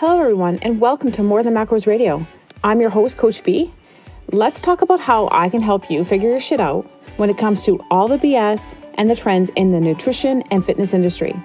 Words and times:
Hello, 0.00 0.18
everyone, 0.18 0.58
and 0.62 0.80
welcome 0.80 1.12
to 1.12 1.22
More 1.22 1.42
Than 1.42 1.52
Macros 1.52 1.86
Radio. 1.86 2.26
I'm 2.64 2.80
your 2.80 2.88
host, 2.88 3.18
Coach 3.18 3.44
B. 3.44 3.70
Let's 4.32 4.62
talk 4.62 4.80
about 4.80 4.98
how 4.98 5.28
I 5.30 5.50
can 5.50 5.60
help 5.60 5.90
you 5.90 6.06
figure 6.06 6.30
your 6.30 6.40
shit 6.40 6.58
out 6.58 6.86
when 7.18 7.28
it 7.28 7.36
comes 7.36 7.66
to 7.66 7.84
all 7.90 8.08
the 8.08 8.16
BS 8.16 8.76
and 8.94 9.10
the 9.10 9.14
trends 9.14 9.50
in 9.56 9.72
the 9.72 9.78
nutrition 9.78 10.42
and 10.50 10.64
fitness 10.64 10.94
industry. 10.94 11.38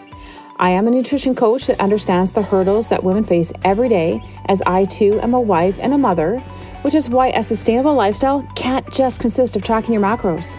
I 0.57 0.69
am 0.69 0.87
a 0.87 0.91
nutrition 0.91 1.35
coach 1.35 1.67
that 1.67 1.81
understands 1.81 2.31
the 2.31 2.43
hurdles 2.43 2.87
that 2.87 3.03
women 3.03 3.25
face 3.25 3.51
every 3.65 3.89
day, 3.89 4.23
as 4.45 4.61
I 4.65 4.85
too 4.85 5.19
am 5.19 5.33
a 5.33 5.41
wife 5.41 5.77
and 5.81 5.93
a 5.93 5.97
mother, 5.97 6.39
which 6.83 6.95
is 6.95 7.09
why 7.09 7.31
a 7.31 7.43
sustainable 7.43 7.95
lifestyle 7.95 8.47
can't 8.55 8.89
just 8.89 9.19
consist 9.19 9.57
of 9.57 9.65
tracking 9.65 9.93
your 9.93 10.01
macros. 10.01 10.57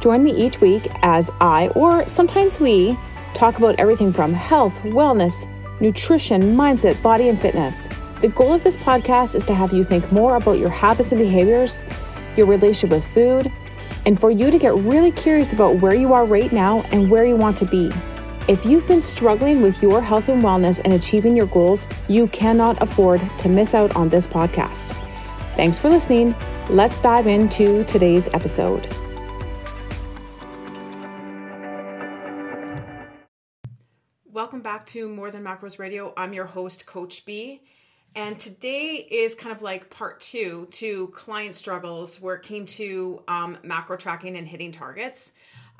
Join 0.00 0.22
me 0.22 0.30
each 0.30 0.60
week 0.60 0.86
as 1.02 1.30
I, 1.40 1.66
or 1.74 2.06
sometimes 2.06 2.60
we, 2.60 2.96
talk 3.34 3.58
about 3.58 3.80
everything 3.80 4.12
from 4.12 4.32
health, 4.32 4.78
wellness, 4.84 5.48
nutrition, 5.80 6.42
mindset, 6.42 7.00
body, 7.02 7.28
and 7.28 7.40
fitness. 7.40 7.88
The 8.20 8.28
goal 8.28 8.54
of 8.54 8.62
this 8.62 8.76
podcast 8.76 9.34
is 9.34 9.44
to 9.46 9.54
have 9.54 9.72
you 9.72 9.84
think 9.84 10.10
more 10.10 10.36
about 10.36 10.58
your 10.58 10.70
habits 10.70 11.12
and 11.12 11.20
behaviors, 11.20 11.84
your 12.36 12.46
relationship 12.46 12.90
with 12.90 13.06
food, 13.06 13.52
and 14.06 14.18
for 14.18 14.30
you 14.30 14.50
to 14.50 14.58
get 14.58 14.74
really 14.74 15.12
curious 15.12 15.52
about 15.52 15.76
where 15.76 15.94
you 15.94 16.12
are 16.12 16.24
right 16.24 16.52
now 16.52 16.82
and 16.92 17.10
where 17.10 17.24
you 17.24 17.36
want 17.36 17.56
to 17.58 17.64
be. 17.64 17.90
If 18.46 18.64
you've 18.66 18.86
been 18.86 19.00
struggling 19.00 19.62
with 19.62 19.82
your 19.82 20.02
health 20.02 20.28
and 20.28 20.42
wellness 20.42 20.80
and 20.84 20.92
achieving 20.92 21.34
your 21.34 21.46
goals, 21.46 21.86
you 22.08 22.28
cannot 22.28 22.80
afford 22.82 23.22
to 23.38 23.48
miss 23.48 23.74
out 23.74 23.96
on 23.96 24.10
this 24.10 24.26
podcast. 24.26 24.92
Thanks 25.56 25.78
for 25.78 25.88
listening. 25.88 26.34
Let's 26.68 27.00
dive 27.00 27.26
into 27.26 27.84
today's 27.84 28.28
episode. 28.28 28.86
Welcome 34.54 34.72
back 34.72 34.86
to 34.86 35.08
More 35.08 35.32
Than 35.32 35.42
Macros 35.42 35.80
Radio. 35.80 36.14
I'm 36.16 36.32
your 36.32 36.44
host, 36.44 36.86
Coach 36.86 37.24
B. 37.26 37.60
And 38.14 38.38
today 38.38 39.04
is 39.10 39.34
kind 39.34 39.50
of 39.50 39.62
like 39.62 39.90
part 39.90 40.20
two 40.20 40.68
to 40.74 41.08
client 41.08 41.56
struggles 41.56 42.20
where 42.20 42.36
it 42.36 42.44
came 42.44 42.66
to 42.66 43.24
um, 43.26 43.58
macro 43.64 43.96
tracking 43.96 44.36
and 44.36 44.46
hitting 44.46 44.70
targets. 44.70 45.32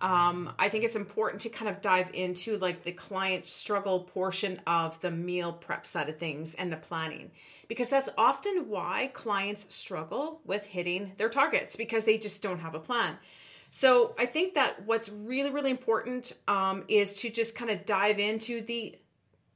Um, 0.02 0.52
I 0.58 0.70
think 0.70 0.82
it's 0.82 0.96
important 0.96 1.42
to 1.42 1.50
kind 1.50 1.68
of 1.68 1.82
dive 1.82 2.10
into 2.14 2.58
like 2.58 2.82
the 2.82 2.90
client 2.90 3.46
struggle 3.46 4.00
portion 4.00 4.60
of 4.66 5.00
the 5.02 5.10
meal 5.12 5.52
prep 5.52 5.86
side 5.86 6.08
of 6.08 6.18
things 6.18 6.54
and 6.54 6.72
the 6.72 6.76
planning 6.76 7.30
because 7.68 7.88
that's 7.88 8.08
often 8.18 8.68
why 8.68 9.12
clients 9.14 9.72
struggle 9.72 10.40
with 10.44 10.64
hitting 10.64 11.12
their 11.16 11.28
targets 11.28 11.76
because 11.76 12.06
they 12.06 12.18
just 12.18 12.42
don't 12.42 12.58
have 12.58 12.74
a 12.74 12.80
plan. 12.80 13.18
So 13.74 14.14
I 14.16 14.26
think 14.26 14.54
that 14.54 14.86
what's 14.86 15.08
really, 15.08 15.50
really 15.50 15.72
important 15.72 16.32
um, 16.46 16.84
is 16.86 17.12
to 17.14 17.28
just 17.28 17.56
kind 17.56 17.72
of 17.72 17.84
dive 17.84 18.20
into 18.20 18.60
the 18.60 18.96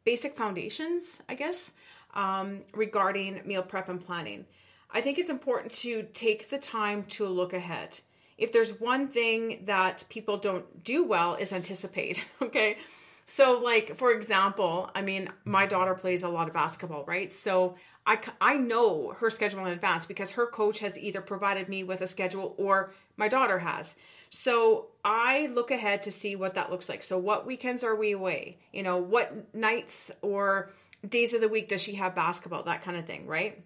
basic 0.02 0.36
foundations, 0.36 1.22
I 1.28 1.36
guess, 1.36 1.74
um, 2.14 2.62
regarding 2.74 3.40
meal 3.44 3.62
prep 3.62 3.88
and 3.88 4.04
planning. 4.04 4.44
I 4.90 5.02
think 5.02 5.18
it's 5.18 5.30
important 5.30 5.70
to 5.82 6.02
take 6.14 6.50
the 6.50 6.58
time 6.58 7.04
to 7.10 7.28
look 7.28 7.52
ahead. 7.52 8.00
If 8.36 8.50
there's 8.50 8.80
one 8.80 9.06
thing 9.06 9.62
that 9.66 10.02
people 10.08 10.36
don't 10.36 10.82
do 10.82 11.04
well 11.04 11.36
is 11.36 11.52
anticipate, 11.52 12.24
okay? 12.42 12.78
So, 13.24 13.60
like, 13.62 13.98
for 13.98 14.10
example, 14.10 14.90
I 14.96 15.02
mean, 15.02 15.30
my 15.44 15.66
daughter 15.66 15.94
plays 15.94 16.24
a 16.24 16.28
lot 16.28 16.48
of 16.48 16.54
basketball, 16.54 17.04
right? 17.04 17.32
So, 17.32 17.76
I, 18.08 18.18
I 18.40 18.56
know 18.56 19.14
her 19.20 19.30
schedule 19.30 19.66
in 19.66 19.72
advance 19.72 20.06
because 20.06 20.32
her 20.32 20.46
coach 20.46 20.80
has 20.80 20.98
either 20.98 21.20
provided 21.20 21.68
me 21.68 21.84
with 21.84 22.00
a 22.00 22.06
schedule 22.06 22.54
or 22.56 22.92
my 23.16 23.28
daughter 23.28 23.58
has. 23.58 23.94
So 24.30 24.86
I 25.04 25.48
look 25.48 25.70
ahead 25.70 26.04
to 26.04 26.12
see 26.12 26.34
what 26.34 26.54
that 26.54 26.70
looks 26.70 26.88
like. 26.88 27.02
So, 27.02 27.18
what 27.18 27.46
weekends 27.46 27.84
are 27.84 27.94
we 27.94 28.12
away? 28.12 28.58
You 28.72 28.82
know, 28.82 28.96
what 28.96 29.54
nights 29.54 30.10
or 30.22 30.70
days 31.06 31.34
of 31.34 31.40
the 31.40 31.48
week 31.48 31.68
does 31.68 31.82
she 31.82 31.94
have 31.94 32.14
basketball? 32.14 32.62
That 32.64 32.82
kind 32.82 32.96
of 32.96 33.06
thing, 33.06 33.26
right? 33.26 33.62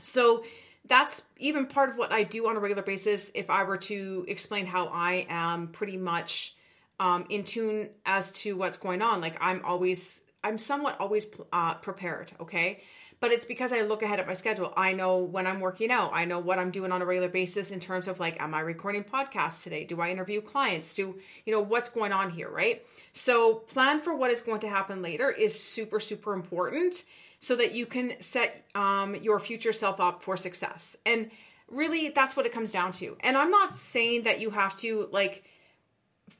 So, 0.00 0.44
that's 0.86 1.22
even 1.38 1.66
part 1.66 1.90
of 1.90 1.96
what 1.96 2.10
I 2.12 2.24
do 2.24 2.48
on 2.48 2.56
a 2.56 2.60
regular 2.60 2.82
basis. 2.82 3.30
If 3.34 3.50
I 3.50 3.62
were 3.64 3.78
to 3.78 4.24
explain 4.26 4.66
how 4.66 4.86
I 4.88 5.26
am 5.28 5.68
pretty 5.68 5.96
much 5.96 6.56
um, 7.02 7.26
in 7.30 7.42
tune 7.42 7.88
as 8.06 8.30
to 8.30 8.56
what's 8.56 8.78
going 8.78 9.02
on. 9.02 9.20
Like 9.20 9.36
I'm 9.40 9.64
always, 9.64 10.20
I'm 10.44 10.56
somewhat 10.56 11.00
always 11.00 11.26
uh, 11.52 11.74
prepared. 11.74 12.30
Okay. 12.40 12.82
But 13.22 13.30
it's 13.30 13.44
because 13.44 13.72
I 13.72 13.82
look 13.82 14.02
ahead 14.02 14.18
at 14.18 14.26
my 14.26 14.32
schedule. 14.32 14.72
I 14.76 14.94
know 14.94 15.18
when 15.18 15.46
I'm 15.46 15.60
working 15.60 15.92
out. 15.92 16.10
I 16.12 16.24
know 16.24 16.40
what 16.40 16.58
I'm 16.58 16.72
doing 16.72 16.90
on 16.90 17.02
a 17.02 17.06
regular 17.06 17.28
basis 17.28 17.70
in 17.70 17.78
terms 17.78 18.08
of 18.08 18.18
like, 18.18 18.42
am 18.42 18.52
I 18.52 18.58
recording 18.58 19.04
podcasts 19.04 19.62
today? 19.62 19.84
Do 19.84 20.00
I 20.00 20.10
interview 20.10 20.40
clients? 20.40 20.92
Do, 20.92 21.20
you 21.46 21.52
know, 21.52 21.60
what's 21.60 21.88
going 21.88 22.10
on 22.10 22.30
here, 22.30 22.50
right? 22.50 22.84
So 23.12 23.54
plan 23.54 24.00
for 24.00 24.12
what 24.12 24.32
is 24.32 24.40
going 24.40 24.58
to 24.62 24.68
happen 24.68 25.02
later 25.02 25.30
is 25.30 25.56
super, 25.56 26.00
super 26.00 26.32
important 26.32 27.04
so 27.38 27.54
that 27.54 27.72
you 27.76 27.86
can 27.86 28.14
set 28.18 28.66
um, 28.74 29.14
your 29.14 29.38
future 29.38 29.72
self 29.72 30.00
up 30.00 30.24
for 30.24 30.36
success. 30.36 30.96
And 31.06 31.30
really, 31.70 32.08
that's 32.08 32.34
what 32.34 32.44
it 32.44 32.52
comes 32.52 32.72
down 32.72 32.90
to. 32.94 33.16
And 33.20 33.38
I'm 33.38 33.52
not 33.52 33.76
saying 33.76 34.24
that 34.24 34.40
you 34.40 34.50
have 34.50 34.74
to 34.78 35.08
like, 35.12 35.44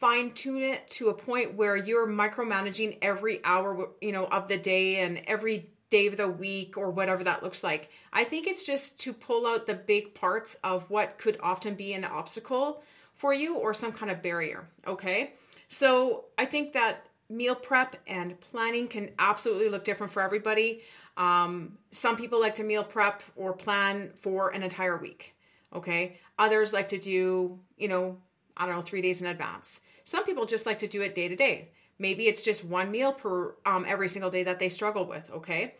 fine 0.00 0.32
tune 0.32 0.62
it 0.62 0.90
to 0.90 1.10
a 1.10 1.14
point 1.14 1.54
where 1.54 1.76
you're 1.76 2.08
micromanaging 2.08 2.98
every 3.02 3.40
hour 3.44 3.88
you 4.00 4.10
know 4.10 4.24
of 4.26 4.48
the 4.48 4.56
day 4.56 5.00
and 5.00 5.20
every 5.28 5.71
day 5.92 6.06
of 6.06 6.16
the 6.16 6.28
week 6.28 6.76
or 6.76 6.90
whatever 6.90 7.22
that 7.22 7.42
looks 7.42 7.62
like 7.62 7.90
i 8.12 8.24
think 8.24 8.46
it's 8.46 8.64
just 8.64 8.98
to 8.98 9.12
pull 9.12 9.46
out 9.46 9.66
the 9.66 9.74
big 9.74 10.14
parts 10.14 10.56
of 10.64 10.88
what 10.90 11.18
could 11.18 11.38
often 11.42 11.74
be 11.74 11.92
an 11.92 12.04
obstacle 12.04 12.82
for 13.14 13.32
you 13.32 13.56
or 13.56 13.72
some 13.74 13.92
kind 13.92 14.10
of 14.10 14.22
barrier 14.22 14.66
okay 14.86 15.32
so 15.68 16.24
i 16.38 16.44
think 16.44 16.72
that 16.72 17.06
meal 17.28 17.54
prep 17.54 17.96
and 18.06 18.38
planning 18.40 18.88
can 18.88 19.10
absolutely 19.18 19.68
look 19.68 19.84
different 19.84 20.12
for 20.12 20.22
everybody 20.22 20.82
um, 21.18 21.76
some 21.90 22.16
people 22.16 22.40
like 22.40 22.54
to 22.54 22.64
meal 22.64 22.82
prep 22.82 23.22
or 23.36 23.52
plan 23.52 24.10
for 24.16 24.50
an 24.50 24.62
entire 24.62 24.96
week 24.96 25.34
okay 25.74 26.18
others 26.38 26.72
like 26.72 26.88
to 26.88 26.98
do 26.98 27.58
you 27.76 27.88
know 27.88 28.16
i 28.56 28.66
don't 28.66 28.74
know 28.74 28.82
three 28.82 29.02
days 29.02 29.20
in 29.20 29.26
advance 29.26 29.80
some 30.04 30.24
people 30.24 30.46
just 30.46 30.66
like 30.66 30.80
to 30.80 30.88
do 30.88 31.02
it 31.02 31.14
day 31.14 31.28
to 31.28 31.36
day. 31.36 31.68
Maybe 31.98 32.26
it's 32.26 32.42
just 32.42 32.64
one 32.64 32.90
meal 32.90 33.12
per 33.12 33.54
um, 33.64 33.84
every 33.86 34.08
single 34.08 34.30
day 34.30 34.44
that 34.44 34.58
they 34.58 34.68
struggle 34.68 35.06
with. 35.06 35.30
Okay. 35.30 35.74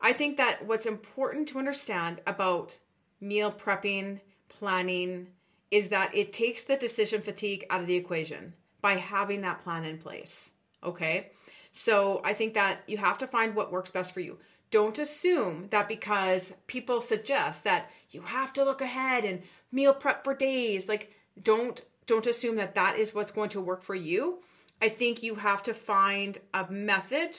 I 0.00 0.12
think 0.12 0.38
that 0.38 0.66
what's 0.66 0.86
important 0.86 1.48
to 1.48 1.58
understand 1.58 2.20
about 2.26 2.78
meal 3.20 3.52
prepping, 3.52 4.20
planning, 4.48 5.28
is 5.70 5.88
that 5.88 6.14
it 6.14 6.32
takes 6.32 6.64
the 6.64 6.76
decision 6.76 7.20
fatigue 7.20 7.66
out 7.70 7.80
of 7.80 7.86
the 7.86 7.96
equation 7.96 8.54
by 8.80 8.94
having 8.94 9.42
that 9.42 9.62
plan 9.62 9.84
in 9.84 9.98
place. 9.98 10.54
Okay. 10.82 11.30
So 11.72 12.20
I 12.24 12.34
think 12.34 12.54
that 12.54 12.80
you 12.86 12.96
have 12.96 13.18
to 13.18 13.26
find 13.26 13.54
what 13.54 13.72
works 13.72 13.90
best 13.90 14.12
for 14.12 14.20
you. 14.20 14.38
Don't 14.70 14.98
assume 14.98 15.68
that 15.70 15.88
because 15.88 16.54
people 16.66 17.00
suggest 17.00 17.64
that 17.64 17.90
you 18.10 18.22
have 18.22 18.52
to 18.54 18.64
look 18.64 18.80
ahead 18.80 19.24
and 19.24 19.42
meal 19.70 19.92
prep 19.92 20.24
for 20.24 20.34
days, 20.34 20.88
like 20.88 21.12
don't 21.40 21.80
don't 22.06 22.26
assume 22.26 22.56
that 22.56 22.74
that 22.74 22.98
is 22.98 23.14
what's 23.14 23.30
going 23.30 23.50
to 23.50 23.60
work 23.60 23.82
for 23.82 23.94
you. 23.94 24.40
I 24.82 24.88
think 24.88 25.22
you 25.22 25.36
have 25.36 25.62
to 25.64 25.74
find 25.74 26.38
a 26.52 26.68
method, 26.70 27.36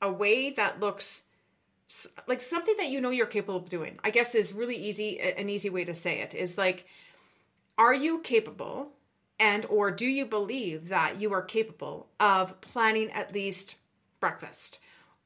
a 0.00 0.10
way 0.10 0.50
that 0.50 0.80
looks 0.80 1.24
like 2.26 2.40
something 2.40 2.74
that 2.78 2.88
you 2.88 3.00
know 3.00 3.10
you're 3.10 3.26
capable 3.26 3.56
of 3.56 3.68
doing. 3.68 3.98
I 4.02 4.10
guess 4.10 4.34
is 4.34 4.52
really 4.52 4.76
easy 4.76 5.20
an 5.20 5.48
easy 5.48 5.70
way 5.70 5.84
to 5.84 5.94
say 5.94 6.20
it 6.20 6.34
is 6.34 6.58
like 6.58 6.86
are 7.78 7.94
you 7.94 8.20
capable 8.20 8.92
and 9.38 9.66
or 9.66 9.90
do 9.90 10.06
you 10.06 10.26
believe 10.26 10.88
that 10.88 11.20
you 11.20 11.32
are 11.32 11.42
capable 11.42 12.08
of 12.18 12.60
planning 12.60 13.10
at 13.12 13.34
least 13.34 13.76
breakfast 14.18 14.78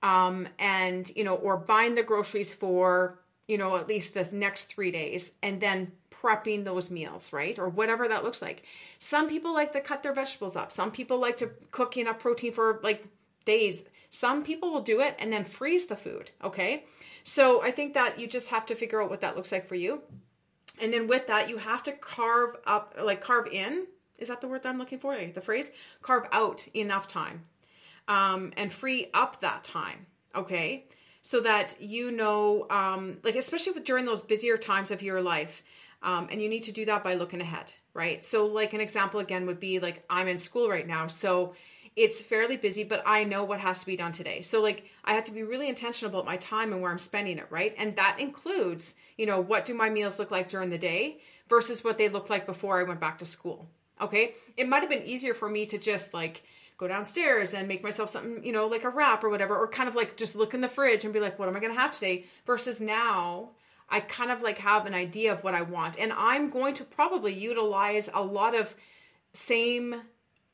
um 0.03 0.49
and 0.59 1.11
you 1.15 1.23
know 1.23 1.37
or 1.37 1.57
buying 1.57 1.95
the 1.95 2.03
groceries 2.03 2.53
for 2.53 3.21
you 3.47 3.57
know 3.57 3.77
at 3.77 3.89
least 3.89 4.15
the 4.15 4.27
next 4.33 4.65
3 4.65 4.91
days 4.91 5.33
and 5.43 5.61
then 5.61 5.93
prepping 6.23 6.65
those 6.65 6.91
meals, 6.91 7.33
right? 7.33 7.59
Or 7.59 7.69
whatever 7.69 8.09
that 8.09 8.25
looks 8.25 8.43
like. 8.43 8.65
Some 8.99 9.29
people 9.29 9.55
like 9.55 9.73
to 9.73 9.81
cut 9.81 10.03
their 10.03 10.13
vegetables 10.13 10.57
up. 10.57 10.73
Some 10.73 10.91
people 10.91 11.19
like 11.19 11.39
to 11.39 11.51
cook 11.71 11.97
enough 11.97 12.19
protein 12.19 12.53
for 12.53 12.81
like 12.83 13.05
days. 13.45 13.85
Some 14.11 14.43
people 14.43 14.73
will 14.73 14.83
do 14.83 15.01
it 15.01 15.17
and 15.19 15.33
then 15.33 15.45
freeze 15.45 15.87
the 15.87 15.97
food, 15.97 16.31
okay? 16.43 16.85
So 17.23 17.63
I 17.63 17.71
think 17.71 17.95
that 17.95 18.19
you 18.19 18.27
just 18.27 18.49
have 18.49 18.67
to 18.67 18.75
figure 18.75 19.03
out 19.03 19.11
what 19.11 19.21
that 19.21 19.37
looks 19.37 19.53
like 19.53 19.67
for 19.67 19.77
you. 19.77 20.03
And 20.81 20.93
then 20.93 21.07
with 21.07 21.27
that, 21.29 21.49
you 21.49 21.59
have 21.59 21.83
to 21.85 21.93
carve 21.93 22.57
up, 22.67 22.95
like 23.01 23.21
carve 23.21 23.47
in. 23.49 23.87
Is 24.19 24.29
that 24.29 24.41
the 24.41 24.49
word 24.49 24.63
that 24.63 24.69
I'm 24.69 24.79
looking 24.79 24.99
for? 24.99 25.17
The 25.17 25.41
phrase? 25.41 25.71
Carve 26.03 26.27
out 26.33 26.67
enough 26.75 27.07
time 27.07 27.45
um, 28.11 28.53
and 28.57 28.73
free 28.73 29.09
up 29.15 29.41
that 29.41 29.65
time, 29.65 30.07
okay? 30.35 30.87
So 31.23 31.41
that 31.41 31.81
you 31.81 32.11
know, 32.11 32.67
um, 32.69 33.19
like, 33.23 33.37
especially 33.37 33.73
with, 33.73 33.85
during 33.85 34.05
those 34.05 34.23
busier 34.23 34.59
times 34.59 34.91
of 34.91 35.03
your 35.03 35.23
life, 35.23 35.63
um, 36.03 36.29
and 36.31 36.43
you 36.43 36.49
need 36.49 36.65
to 36.65 36.73
do 36.73 36.85
that 36.87 37.05
by 37.05 37.15
looking 37.15 37.41
ahead, 37.41 37.73
right? 37.95 38.25
So, 38.25 38.47
like 38.47 38.73
an 38.73 38.81
example 38.81 39.21
again 39.21 39.47
would 39.47 39.61
be 39.61 39.79
like 39.79 40.03
I'm 40.11 40.29
in 40.29 40.39
school 40.39 40.69
right 40.69 40.87
now. 40.87 41.07
So, 41.07 41.55
it's 41.97 42.21
fairly 42.21 42.57
busy, 42.57 42.85
but 42.85 43.03
I 43.05 43.25
know 43.25 43.45
what 43.45 43.61
has 43.61 43.81
to 43.81 43.87
be 43.87 43.97
done 43.97 44.13
today. 44.13 44.43
So, 44.43 44.63
like, 44.63 44.87
I 45.05 45.15
have 45.15 45.25
to 45.25 45.33
be 45.33 45.43
really 45.43 45.69
intentional 45.69 46.13
about 46.13 46.25
my 46.25 46.37
time 46.37 46.73
and 46.73 46.81
where 46.81 46.91
I'm 46.91 46.99
spending 46.99 47.39
it, 47.39 47.47
right? 47.51 47.75
And 47.77 47.97
that 47.97 48.19
includes, 48.21 48.95
you 49.19 49.27
know, 49.27 49.41
what 49.41 49.67
do 49.67 49.75
my 49.75 49.91
meals 49.91 50.19
look 50.19 50.31
like 50.31 50.49
during 50.49 50.71
the 50.71 50.79
day 50.79 51.21
versus 51.49 51.85
what 51.85 51.99
they 51.99 52.09
look 52.09 52.31
like 52.31 52.47
before 52.47 52.81
I 52.81 52.85
went 52.85 53.01
back 53.01 53.19
to 53.19 53.27
school. 53.27 53.69
Okay. 54.01 54.35
It 54.57 54.69
might 54.69 54.81
have 54.81 54.89
been 54.89 55.05
easier 55.05 55.35
for 55.35 55.49
me 55.49 55.67
to 55.67 55.79
just 55.79 56.15
like 56.15 56.43
go 56.79 56.89
downstairs 56.89 57.53
and 57.53 57.69
make 57.69 57.83
myself 57.83 58.09
something, 58.09 58.43
you 58.43 58.53
know, 58.53 58.69
like 58.69 58.85
a 58.85 58.89
wrap 58.89 59.23
or 59.23 59.29
whatever, 59.29 59.57
or 59.59 59.69
kind 59.69 59.89
of 59.89 59.95
like 59.95 60.17
just 60.17 60.35
look 60.35 60.55
in 60.55 60.63
the 60.63 60.69
fridge 60.69 61.05
and 61.05 61.13
be 61.13 61.21
like, 61.21 61.39
what 61.39 61.49
am 61.49 61.57
I 61.57 61.61
going 61.61 61.75
to 61.75 61.79
have 61.79 61.93
today? 61.93 62.25
Versus 62.47 62.81
now, 62.81 63.51
I 63.91 64.01
kind 64.01 64.31
of 64.31 64.41
like 64.41 64.59
have 64.59 64.87
an 64.87 64.95
idea 64.95 65.33
of 65.33 65.45
what 65.45 65.55
I 65.55 65.63
want. 65.63 65.99
And 65.99 66.13
I'm 66.13 66.49
going 66.49 66.75
to 66.75 66.85
probably 66.85 67.35
utilize 67.35 68.09
a 68.15 68.23
lot 68.23 68.55
of 68.55 68.75
same 69.35 69.97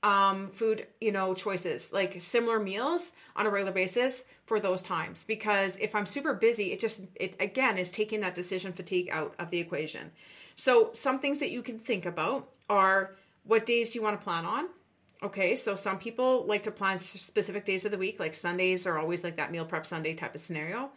um, 0.02 0.50
food, 0.50 0.86
you 1.00 1.12
know, 1.12 1.34
choices, 1.34 1.92
like 1.92 2.20
similar 2.20 2.58
meals 2.58 3.12
on 3.34 3.46
a 3.46 3.50
regular 3.50 3.72
basis 3.72 4.24
for 4.44 4.60
those 4.60 4.82
times. 4.82 5.24
Because 5.24 5.76
if 5.78 5.94
I'm 5.94 6.06
super 6.06 6.34
busy, 6.34 6.72
it 6.72 6.80
just, 6.80 7.02
it 7.14 7.36
again 7.40 7.78
is 7.78 7.90
taking 7.90 8.20
that 8.20 8.34
decision 8.34 8.72
fatigue 8.72 9.08
out 9.10 9.34
of 9.38 9.50
the 9.50 9.58
equation. 9.58 10.10
So, 10.56 10.90
some 10.92 11.18
things 11.18 11.40
that 11.40 11.50
you 11.50 11.62
can 11.62 11.78
think 11.78 12.06
about 12.06 12.48
are 12.68 13.14
what 13.44 13.66
days 13.66 13.90
do 13.90 13.98
you 13.98 14.02
want 14.02 14.18
to 14.18 14.24
plan 14.24 14.44
on? 14.44 14.68
Okay, 15.22 15.56
so 15.56 15.76
some 15.76 15.98
people 15.98 16.44
like 16.46 16.64
to 16.64 16.70
plan 16.70 16.98
specific 16.98 17.64
days 17.64 17.84
of 17.84 17.90
the 17.90 17.98
week, 17.98 18.20
like 18.20 18.34
Sundays 18.34 18.86
are 18.86 18.98
always 18.98 19.24
like 19.24 19.36
that 19.36 19.50
meal 19.50 19.64
prep 19.64 19.86
Sunday 19.86 20.14
type 20.14 20.34
of 20.34 20.40
scenario. 20.40 20.90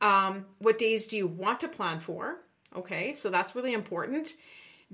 Um, 0.00 0.46
what 0.58 0.78
days 0.78 1.06
do 1.06 1.16
you 1.16 1.26
want 1.26 1.60
to 1.60 1.68
plan 1.68 2.00
for? 2.00 2.38
Okay, 2.76 3.14
so 3.14 3.30
that's 3.30 3.54
really 3.54 3.72
important. 3.72 4.34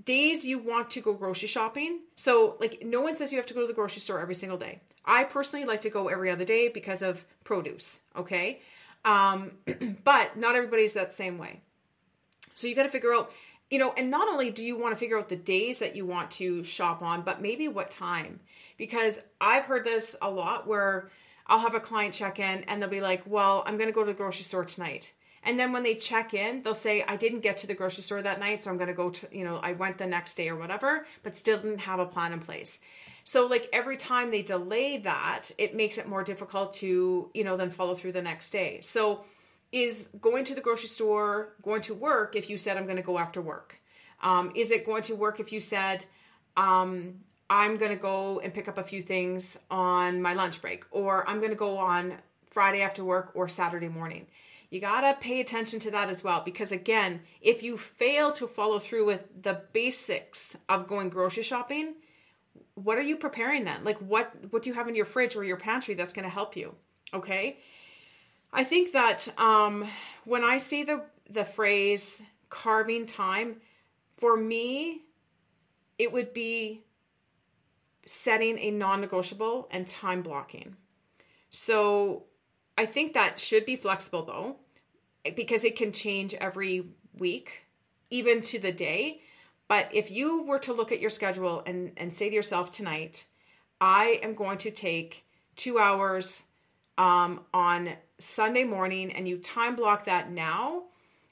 Days 0.04 0.44
you 0.44 0.58
want 0.58 0.90
to 0.92 1.00
go 1.00 1.12
grocery 1.14 1.48
shopping. 1.48 2.00
So, 2.14 2.56
like, 2.60 2.82
no 2.84 3.00
one 3.00 3.16
says 3.16 3.32
you 3.32 3.38
have 3.38 3.46
to 3.46 3.54
go 3.54 3.62
to 3.62 3.66
the 3.66 3.72
grocery 3.72 4.00
store 4.00 4.20
every 4.20 4.34
single 4.34 4.58
day. 4.58 4.80
I 5.04 5.24
personally 5.24 5.64
like 5.64 5.80
to 5.82 5.90
go 5.90 6.08
every 6.08 6.30
other 6.30 6.44
day 6.44 6.68
because 6.68 7.02
of 7.02 7.24
produce. 7.44 8.02
Okay, 8.16 8.60
um, 9.04 9.52
but 10.04 10.36
not 10.36 10.56
everybody's 10.56 10.92
that 10.92 11.12
same 11.12 11.38
way. 11.38 11.60
So, 12.54 12.66
you 12.66 12.74
got 12.74 12.84
to 12.84 12.90
figure 12.90 13.14
out 13.14 13.32
you 13.70 13.78
know, 13.78 13.92
and 13.96 14.10
not 14.10 14.28
only 14.28 14.50
do 14.50 14.64
you 14.64 14.78
want 14.78 14.94
to 14.94 14.98
figure 14.98 15.18
out 15.18 15.28
the 15.28 15.36
days 15.36 15.78
that 15.80 15.94
you 15.94 16.06
want 16.06 16.30
to 16.32 16.64
shop 16.64 17.02
on, 17.02 17.22
but 17.22 17.42
maybe 17.42 17.68
what 17.68 17.90
time. 17.90 18.40
Because 18.78 19.18
I've 19.40 19.64
heard 19.64 19.84
this 19.84 20.16
a 20.22 20.30
lot 20.30 20.66
where 20.66 21.10
I'll 21.46 21.58
have 21.58 21.74
a 21.74 21.80
client 21.80 22.14
check 22.14 22.38
in 22.38 22.64
and 22.64 22.80
they'll 22.80 22.88
be 22.88 23.00
like, 23.00 23.22
well, 23.26 23.62
I'm 23.66 23.76
going 23.76 23.88
to 23.88 23.92
go 23.92 24.04
to 24.04 24.12
the 24.12 24.16
grocery 24.16 24.44
store 24.44 24.64
tonight. 24.64 25.12
And 25.44 25.58
then 25.58 25.72
when 25.72 25.82
they 25.82 25.94
check 25.94 26.34
in, 26.34 26.62
they'll 26.62 26.74
say, 26.74 27.04
I 27.06 27.16
didn't 27.16 27.40
get 27.40 27.58
to 27.58 27.66
the 27.66 27.74
grocery 27.74 28.02
store 28.02 28.22
that 28.22 28.40
night, 28.40 28.62
so 28.62 28.70
I'm 28.70 28.76
going 28.76 28.88
to 28.88 28.94
go 28.94 29.10
to, 29.10 29.28
you 29.30 29.44
know, 29.44 29.56
I 29.56 29.72
went 29.72 29.98
the 29.98 30.06
next 30.06 30.34
day 30.34 30.48
or 30.48 30.56
whatever, 30.56 31.06
but 31.22 31.36
still 31.36 31.58
didn't 31.58 31.78
have 31.78 32.00
a 32.00 32.06
plan 32.06 32.32
in 32.32 32.40
place. 32.40 32.80
So, 33.24 33.46
like 33.46 33.68
every 33.72 33.96
time 33.96 34.30
they 34.30 34.42
delay 34.42 34.98
that, 34.98 35.50
it 35.58 35.74
makes 35.76 35.98
it 35.98 36.08
more 36.08 36.24
difficult 36.24 36.72
to, 36.74 37.30
you 37.34 37.44
know, 37.44 37.56
then 37.56 37.70
follow 37.70 37.94
through 37.94 38.12
the 38.12 38.22
next 38.22 38.50
day. 38.50 38.80
So, 38.80 39.24
is 39.70 40.08
going 40.20 40.44
to 40.46 40.54
the 40.54 40.62
grocery 40.62 40.88
store 40.88 41.52
going 41.62 41.82
to 41.82 41.94
work 41.94 42.36
if 42.36 42.48
you 42.48 42.56
said 42.56 42.78
I'm 42.78 42.84
going 42.84 42.96
to 42.96 43.02
go 43.02 43.18
after 43.18 43.42
work? 43.42 43.78
Um, 44.22 44.52
is 44.54 44.70
it 44.70 44.86
going 44.86 45.02
to 45.04 45.14
work 45.14 45.40
if 45.40 45.52
you 45.52 45.60
said 45.60 46.04
um, 46.56 47.20
I'm 47.50 47.76
going 47.76 47.90
to 47.90 48.02
go 48.02 48.40
and 48.40 48.52
pick 48.52 48.66
up 48.66 48.78
a 48.78 48.82
few 48.82 49.02
things 49.02 49.58
on 49.70 50.22
my 50.22 50.32
lunch 50.32 50.60
break, 50.62 50.84
or 50.90 51.28
I'm 51.28 51.38
going 51.38 51.50
to 51.50 51.56
go 51.56 51.76
on 51.78 52.14
Friday 52.50 52.80
after 52.80 53.04
work 53.04 53.32
or 53.34 53.48
Saturday 53.48 53.88
morning? 53.88 54.26
You 54.70 54.80
got 54.80 55.00
to 55.00 55.14
pay 55.18 55.40
attention 55.40 55.80
to 55.80 55.90
that 55.92 56.10
as 56.10 56.22
well 56.22 56.42
because 56.44 56.72
again, 56.72 57.20
if 57.40 57.62
you 57.62 57.78
fail 57.78 58.32
to 58.34 58.46
follow 58.46 58.78
through 58.78 59.06
with 59.06 59.22
the 59.42 59.62
basics 59.72 60.56
of 60.68 60.88
going 60.88 61.08
grocery 61.08 61.42
shopping, 61.42 61.94
what 62.74 62.98
are 62.98 63.02
you 63.02 63.16
preparing 63.16 63.64
then? 63.64 63.82
Like 63.82 63.98
what 63.98 64.32
what 64.50 64.62
do 64.62 64.70
you 64.70 64.74
have 64.74 64.88
in 64.88 64.94
your 64.94 65.06
fridge 65.06 65.36
or 65.36 65.44
your 65.44 65.56
pantry 65.56 65.94
that's 65.94 66.12
going 66.12 66.24
to 66.24 66.30
help 66.30 66.56
you? 66.56 66.74
Okay? 67.14 67.58
I 68.52 68.64
think 68.64 68.92
that 68.92 69.28
um, 69.38 69.86
when 70.24 70.44
I 70.44 70.58
see 70.58 70.84
the 70.84 71.02
the 71.30 71.44
phrase 71.44 72.22
carving 72.50 73.06
time, 73.06 73.56
for 74.16 74.36
me, 74.36 75.02
it 75.98 76.12
would 76.12 76.32
be 76.32 76.82
setting 78.06 78.58
a 78.58 78.70
non-negotiable 78.70 79.68
and 79.70 79.86
time 79.86 80.22
blocking. 80.22 80.76
So 81.50 82.24
I 82.78 82.86
think 82.86 83.14
that 83.14 83.40
should 83.40 83.66
be 83.66 83.74
flexible 83.74 84.24
though, 84.24 84.56
because 85.34 85.64
it 85.64 85.74
can 85.74 85.90
change 85.90 86.32
every 86.34 86.86
week, 87.18 87.64
even 88.08 88.40
to 88.42 88.60
the 88.60 88.70
day. 88.70 89.20
But 89.66 89.88
if 89.92 90.12
you 90.12 90.44
were 90.44 90.60
to 90.60 90.72
look 90.72 90.92
at 90.92 91.00
your 91.00 91.10
schedule 91.10 91.60
and, 91.66 91.90
and 91.96 92.12
say 92.12 92.28
to 92.28 92.34
yourself 92.34 92.70
tonight, 92.70 93.26
I 93.80 94.20
am 94.22 94.34
going 94.34 94.58
to 94.58 94.70
take 94.70 95.24
two 95.56 95.80
hours 95.80 96.46
um, 96.98 97.40
on 97.52 97.94
Sunday 98.18 98.62
morning 98.62 99.10
and 99.12 99.28
you 99.28 99.38
time 99.38 99.74
block 99.74 100.04
that 100.04 100.30
now, 100.30 100.84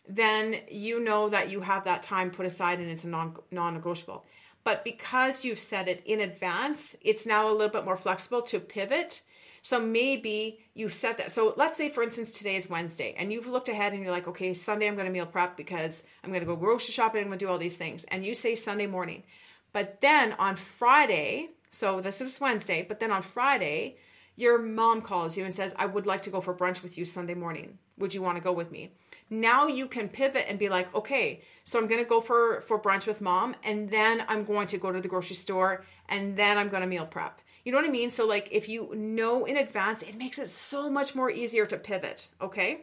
then 0.08 0.56
you 0.68 0.98
know 0.98 1.28
that 1.28 1.48
you 1.48 1.60
have 1.60 1.84
that 1.84 2.02
time 2.02 2.32
put 2.32 2.44
aside 2.44 2.80
and 2.80 2.90
it's 2.90 3.04
a 3.04 3.08
non 3.08 3.36
non-negotiable. 3.52 4.24
But 4.64 4.82
because 4.82 5.44
you've 5.44 5.60
set 5.60 5.86
it 5.86 6.02
in 6.06 6.18
advance, 6.18 6.96
it's 7.02 7.24
now 7.24 7.48
a 7.48 7.52
little 7.52 7.68
bit 7.68 7.84
more 7.84 7.96
flexible 7.96 8.42
to 8.42 8.58
pivot. 8.58 9.22
So 9.66 9.80
maybe 9.80 10.60
you 10.74 10.88
set 10.90 11.18
that. 11.18 11.32
So 11.32 11.52
let's 11.56 11.76
say, 11.76 11.88
for 11.88 12.04
instance, 12.04 12.30
today 12.30 12.54
is 12.54 12.70
Wednesday, 12.70 13.16
and 13.18 13.32
you've 13.32 13.48
looked 13.48 13.68
ahead 13.68 13.94
and 13.94 14.00
you're 14.00 14.12
like, 14.12 14.28
okay, 14.28 14.54
Sunday 14.54 14.86
I'm 14.86 14.94
going 14.94 15.08
to 15.08 15.12
meal 15.12 15.26
prep 15.26 15.56
because 15.56 16.04
I'm 16.22 16.30
going 16.30 16.38
to 16.38 16.46
go 16.46 16.54
grocery 16.54 16.92
shopping. 16.92 17.22
I'm 17.22 17.26
going 17.26 17.40
to 17.40 17.44
do 17.44 17.50
all 17.50 17.58
these 17.58 17.76
things. 17.76 18.04
And 18.04 18.24
you 18.24 18.32
say 18.32 18.54
Sunday 18.54 18.86
morning. 18.86 19.24
But 19.72 20.00
then 20.00 20.34
on 20.34 20.54
Friday, 20.54 21.48
so 21.72 22.00
this 22.00 22.20
is 22.20 22.40
Wednesday, 22.40 22.86
but 22.88 23.00
then 23.00 23.10
on 23.10 23.22
Friday, 23.22 23.96
your 24.36 24.62
mom 24.62 25.02
calls 25.02 25.36
you 25.36 25.44
and 25.44 25.52
says, 25.52 25.74
I 25.76 25.86
would 25.86 26.06
like 26.06 26.22
to 26.22 26.30
go 26.30 26.40
for 26.40 26.54
brunch 26.54 26.84
with 26.84 26.96
you 26.96 27.04
Sunday 27.04 27.34
morning. 27.34 27.76
Would 27.98 28.14
you 28.14 28.22
want 28.22 28.36
to 28.36 28.44
go 28.44 28.52
with 28.52 28.70
me? 28.70 28.92
Now 29.30 29.66
you 29.66 29.88
can 29.88 30.08
pivot 30.08 30.46
and 30.48 30.60
be 30.60 30.68
like, 30.68 30.94
okay, 30.94 31.42
so 31.64 31.80
I'm 31.80 31.88
going 31.88 32.00
to 32.04 32.08
go 32.08 32.20
for, 32.20 32.60
for 32.60 32.80
brunch 32.80 33.08
with 33.08 33.20
mom 33.20 33.56
and 33.64 33.90
then 33.90 34.22
I'm 34.28 34.44
going 34.44 34.68
to 34.68 34.78
go 34.78 34.92
to 34.92 35.00
the 35.00 35.08
grocery 35.08 35.34
store 35.34 35.84
and 36.08 36.36
then 36.36 36.56
I'm 36.56 36.68
going 36.68 36.82
to 36.82 36.86
meal 36.86 37.06
prep. 37.06 37.40
You 37.66 37.72
know 37.72 37.78
what 37.78 37.88
I 37.88 37.90
mean? 37.90 38.10
So 38.10 38.28
like 38.28 38.48
if 38.52 38.68
you 38.68 38.94
know 38.94 39.44
in 39.44 39.56
advance, 39.56 40.02
it 40.02 40.16
makes 40.16 40.38
it 40.38 40.48
so 40.48 40.88
much 40.88 41.16
more 41.16 41.28
easier 41.28 41.66
to 41.66 41.76
pivot, 41.76 42.28
okay? 42.40 42.82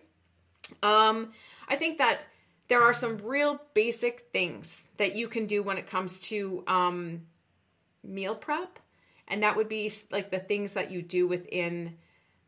Um 0.83 1.31
I 1.69 1.77
think 1.77 1.99
that 1.99 2.19
there 2.67 2.81
are 2.81 2.93
some 2.93 3.17
real 3.19 3.61
basic 3.73 4.27
things 4.33 4.81
that 4.97 5.15
you 5.15 5.29
can 5.29 5.45
do 5.45 5.63
when 5.63 5.77
it 5.77 5.87
comes 5.87 6.19
to 6.31 6.65
um 6.67 7.21
meal 8.03 8.35
prep 8.35 8.77
and 9.29 9.43
that 9.43 9.55
would 9.55 9.69
be 9.69 9.89
like 10.11 10.31
the 10.31 10.39
things 10.39 10.73
that 10.73 10.91
you 10.91 11.01
do 11.01 11.27
within 11.27 11.95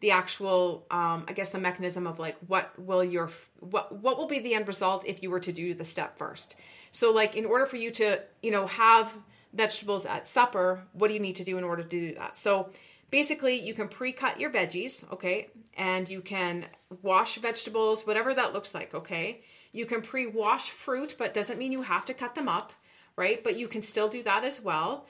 the 0.02 0.12
actual 0.12 0.86
um, 0.92 1.24
i 1.30 1.34
guess 1.34 1.52
the 1.52 1.58
mechanism 1.58 2.06
of 2.06 2.20
like 2.20 2.36
what 2.48 2.78
will 2.78 3.04
your 3.04 3.32
what 3.62 3.98
what 4.02 4.18
will 4.18 4.28
be 4.28 4.40
the 4.40 4.54
end 4.54 4.68
result 4.68 5.06
if 5.08 5.24
you 5.24 5.30
were 5.30 5.40
to 5.40 5.54
do 5.54 5.74
the 5.74 5.86
step 5.86 6.18
first 6.18 6.56
so 6.92 7.14
like 7.14 7.36
in 7.36 7.46
order 7.46 7.66
for 7.66 7.78
you 7.78 7.90
to 7.90 8.20
you 8.42 8.52
know 8.52 8.68
have 8.68 9.16
vegetables 9.56 10.06
at 10.06 10.28
supper 10.28 10.84
what 10.94 11.08
do 11.08 11.14
you 11.14 11.20
need 11.20 11.38
to 11.38 11.44
do 11.44 11.58
in 11.58 11.64
order 11.64 11.84
to 11.84 11.90
do 11.90 12.16
that? 12.16 12.38
So 12.38 12.70
basically 13.10 13.60
you 13.60 13.74
can 13.74 13.88
pre-cut 13.88 14.40
your 14.40 14.52
veggies 14.52 15.12
okay? 15.14 15.50
And 15.78 16.10
you 16.10 16.22
can 16.22 16.66
wash 17.02 17.38
vegetables 17.38 18.06
whatever 18.06 18.34
that 18.34 18.54
looks 18.54 18.74
like 18.74 18.94
okay? 18.94 19.42
You 19.72 19.86
can 19.86 20.02
pre-wash 20.02 20.70
fruit 20.70 21.16
but 21.18 21.34
doesn't 21.34 21.60
mean 21.60 21.72
you 21.72 21.82
have 21.82 22.06
to 22.06 22.14
cut 22.14 22.36
them 22.36 22.48
up 22.50 22.74
right? 23.16 23.44
But 23.44 23.58
you 23.58 23.68
can 23.68 23.82
still 23.82 24.10
do 24.10 24.24
that 24.24 24.44
as 24.44 24.62
well. 24.62 25.06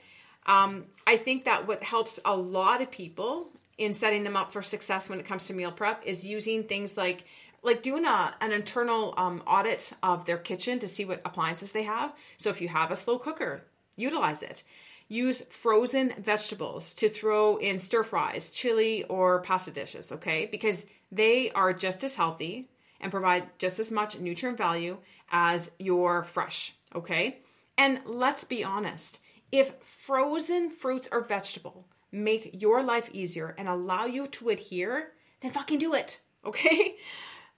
Um, 0.46 0.84
I 1.06 1.16
think 1.16 1.44
that 1.44 1.66
what 1.66 1.82
helps 1.82 2.20
a 2.24 2.36
lot 2.36 2.80
of 2.80 2.90
people 2.90 3.48
in 3.78 3.94
setting 3.94 4.24
them 4.24 4.36
up 4.36 4.52
for 4.52 4.62
success 4.62 5.08
when 5.08 5.20
it 5.20 5.26
comes 5.26 5.46
to 5.46 5.54
meal 5.54 5.72
prep 5.72 6.02
is 6.06 6.24
using 6.24 6.64
things 6.64 6.96
like 6.96 7.24
like 7.62 7.82
doing 7.82 8.04
a, 8.04 8.34
an 8.40 8.52
internal 8.52 9.12
um, 9.16 9.42
audit 9.44 9.92
of 10.02 10.24
their 10.24 10.38
kitchen 10.38 10.78
to 10.78 10.86
see 10.86 11.04
what 11.04 11.20
appliances 11.24 11.72
they 11.72 11.82
have. 11.82 12.12
So 12.36 12.48
if 12.48 12.60
you 12.60 12.68
have 12.68 12.92
a 12.92 12.96
slow 12.96 13.18
cooker, 13.18 13.62
utilize 13.96 14.42
it. 14.42 14.62
Use 15.08 15.42
frozen 15.42 16.14
vegetables 16.18 16.94
to 16.94 17.08
throw 17.08 17.56
in 17.56 17.78
stir 17.78 18.02
fries, 18.02 18.50
chili, 18.50 19.04
or 19.04 19.40
pasta 19.42 19.70
dishes, 19.70 20.10
okay? 20.10 20.46
Because 20.46 20.82
they 21.12 21.50
are 21.52 21.72
just 21.72 22.02
as 22.02 22.16
healthy 22.16 22.68
and 23.00 23.12
provide 23.12 23.58
just 23.58 23.78
as 23.78 23.90
much 23.90 24.18
nutrient 24.18 24.58
value 24.58 24.96
as 25.30 25.70
your 25.78 26.24
fresh, 26.24 26.74
okay? 26.94 27.38
And 27.78 28.00
let's 28.04 28.44
be 28.44 28.64
honest, 28.64 29.20
if 29.52 29.72
frozen 29.82 30.70
fruits 30.70 31.08
or 31.12 31.20
vegetable 31.20 31.86
make 32.10 32.60
your 32.60 32.82
life 32.82 33.10
easier 33.12 33.54
and 33.58 33.68
allow 33.68 34.06
you 34.06 34.26
to 34.26 34.48
adhere, 34.48 35.12
then 35.40 35.50
fucking 35.50 35.78
do 35.78 35.94
it. 35.94 36.20
Okay? 36.46 36.94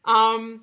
Um 0.06 0.62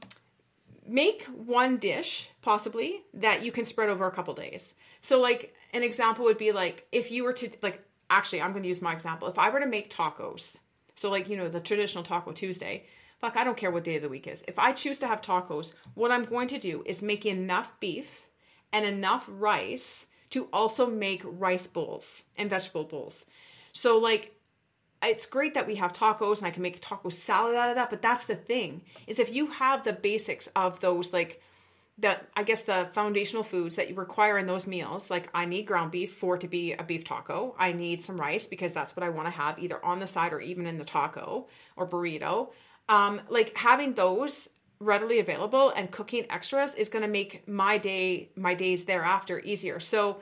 make 0.87 1.23
one 1.25 1.77
dish 1.77 2.27
possibly 2.41 3.01
that 3.13 3.43
you 3.43 3.51
can 3.51 3.65
spread 3.65 3.89
over 3.89 4.07
a 4.07 4.11
couple 4.11 4.33
days. 4.33 4.75
So 5.05 5.21
like 5.21 5.53
an 5.71 5.83
example 5.83 6.25
would 6.25 6.39
be 6.39 6.51
like 6.51 6.87
if 6.91 7.11
you 7.11 7.25
were 7.25 7.33
to 7.33 7.51
like 7.61 7.79
actually 8.09 8.41
I'm 8.41 8.53
going 8.53 8.63
to 8.63 8.69
use 8.69 8.81
my 8.81 8.91
example. 8.91 9.27
If 9.27 9.37
I 9.37 9.51
were 9.51 9.59
to 9.59 9.67
make 9.67 9.93
tacos. 9.93 10.57
So 10.95 11.11
like, 11.11 11.29
you 11.29 11.37
know, 11.37 11.47
the 11.47 11.59
traditional 11.59 12.03
taco 12.03 12.31
Tuesday, 12.31 12.85
fuck, 13.19 13.37
I 13.37 13.43
don't 13.43 13.55
care 13.55 13.69
what 13.69 13.83
day 13.83 13.97
of 13.97 14.01
the 14.01 14.09
week 14.09 14.25
is. 14.25 14.43
If 14.47 14.57
I 14.57 14.71
choose 14.71 14.97
to 14.99 15.07
have 15.07 15.21
tacos, 15.21 15.73
what 15.93 16.09
I'm 16.09 16.25
going 16.25 16.47
to 16.47 16.57
do 16.57 16.81
is 16.87 17.03
make 17.03 17.23
enough 17.23 17.79
beef 17.79 18.25
and 18.73 18.83
enough 18.83 19.25
rice 19.29 20.07
to 20.31 20.47
also 20.51 20.87
make 20.87 21.21
rice 21.23 21.67
bowls 21.67 22.23
and 22.35 22.49
vegetable 22.49 22.85
bowls. 22.85 23.25
So, 23.73 23.99
like, 23.99 24.33
it's 25.03 25.27
great 25.27 25.53
that 25.53 25.67
we 25.67 25.75
have 25.75 25.93
tacos 25.93 26.39
and 26.39 26.47
I 26.47 26.51
can 26.51 26.63
make 26.63 26.77
a 26.77 26.79
taco 26.79 27.09
salad 27.09 27.55
out 27.55 27.69
of 27.69 27.75
that, 27.75 27.91
but 27.91 28.01
that's 28.01 28.25
the 28.25 28.35
thing 28.35 28.81
is 29.05 29.19
if 29.19 29.31
you 29.31 29.47
have 29.47 29.83
the 29.83 29.93
basics 29.93 30.47
of 30.55 30.79
those, 30.79 31.13
like, 31.13 31.41
the 31.97 32.19
I 32.35 32.43
guess 32.43 32.63
the 32.63 32.89
foundational 32.93 33.43
foods 33.43 33.77
that 33.77 33.89
you 33.89 33.95
require 33.95 34.37
in 34.37 34.47
those 34.47 34.67
meals. 34.67 35.09
Like 35.09 35.29
I 35.33 35.45
need 35.45 35.65
ground 35.65 35.91
beef 35.91 36.15
for 36.15 36.37
to 36.37 36.47
be 36.47 36.73
a 36.73 36.83
beef 36.83 37.03
taco. 37.03 37.55
I 37.57 37.71
need 37.71 38.01
some 38.01 38.19
rice 38.19 38.47
because 38.47 38.73
that's 38.73 38.95
what 38.95 39.03
I 39.03 39.09
want 39.09 39.27
to 39.27 39.31
have 39.31 39.59
either 39.59 39.83
on 39.83 39.99
the 39.99 40.07
side 40.07 40.33
or 40.33 40.41
even 40.41 40.67
in 40.67 40.77
the 40.77 40.83
taco 40.85 41.47
or 41.75 41.87
burrito. 41.87 42.49
Um, 42.89 43.21
like 43.29 43.55
having 43.57 43.93
those 43.93 44.49
readily 44.79 45.19
available 45.19 45.69
and 45.69 45.89
cooking 45.89 46.25
extras 46.29 46.75
is 46.75 46.89
going 46.89 47.01
to 47.01 47.07
make 47.07 47.47
my 47.47 47.77
day 47.77 48.29
my 48.35 48.53
days 48.53 48.85
thereafter 48.85 49.39
easier. 49.39 49.79
So 49.79 50.19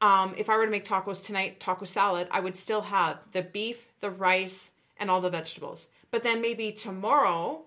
um, 0.00 0.34
if 0.36 0.50
I 0.50 0.56
were 0.56 0.64
to 0.64 0.70
make 0.70 0.84
tacos 0.84 1.24
tonight, 1.24 1.60
taco 1.60 1.84
salad, 1.84 2.26
I 2.30 2.40
would 2.40 2.56
still 2.56 2.82
have 2.82 3.18
the 3.32 3.42
beef, 3.42 3.78
the 4.00 4.10
rice, 4.10 4.72
and 4.98 5.10
all 5.10 5.20
the 5.20 5.30
vegetables. 5.30 5.88
But 6.10 6.22
then 6.22 6.40
maybe 6.42 6.72
tomorrow 6.72 7.65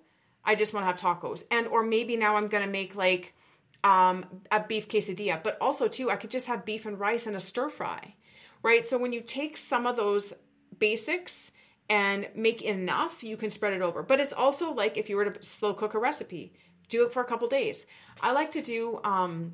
I 0.49 0.55
just 0.55 0.73
want 0.73 0.83
to 0.83 0.87
have 0.87 0.99
tacos. 0.99 1.43
And 1.51 1.67
or 1.67 1.83
maybe 1.83 2.17
now 2.17 2.35
I'm 2.35 2.47
going 2.47 2.65
to 2.65 2.71
make 2.71 2.95
like 2.95 3.35
um, 3.83 4.25
a 4.51 4.59
beef 4.59 4.89
quesadilla, 4.89 5.43
but 5.43 5.59
also 5.61 5.87
too 5.87 6.09
I 6.09 6.15
could 6.15 6.31
just 6.31 6.47
have 6.47 6.65
beef 6.65 6.87
and 6.87 6.99
rice 6.99 7.27
and 7.27 7.35
a 7.35 7.39
stir 7.39 7.69
fry. 7.69 8.15
Right? 8.63 8.83
So 8.83 8.97
when 8.97 9.13
you 9.13 9.21
take 9.21 9.57
some 9.57 9.85
of 9.85 9.95
those 9.95 10.33
basics 10.79 11.51
and 11.87 12.27
make 12.33 12.63
enough, 12.63 13.23
you 13.23 13.37
can 13.37 13.51
spread 13.51 13.73
it 13.73 13.83
over. 13.83 14.01
But 14.01 14.19
it's 14.19 14.33
also 14.33 14.73
like 14.73 14.97
if 14.97 15.07
you 15.07 15.17
were 15.17 15.29
to 15.29 15.43
slow 15.43 15.75
cook 15.75 15.93
a 15.93 15.99
recipe, 15.99 16.53
do 16.89 17.05
it 17.05 17.13
for 17.13 17.21
a 17.21 17.25
couple 17.25 17.47
days. 17.47 17.85
I 18.19 18.31
like 18.31 18.51
to 18.53 18.63
do 18.63 18.99
um 19.03 19.53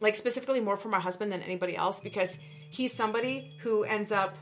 like 0.00 0.14
specifically 0.14 0.60
more 0.60 0.76
for 0.76 0.88
my 0.88 1.00
husband 1.00 1.32
than 1.32 1.42
anybody 1.42 1.76
else 1.76 1.98
because 1.98 2.38
he's 2.70 2.92
somebody 2.94 3.56
who 3.62 3.82
ends 3.82 4.12
up 4.12 4.36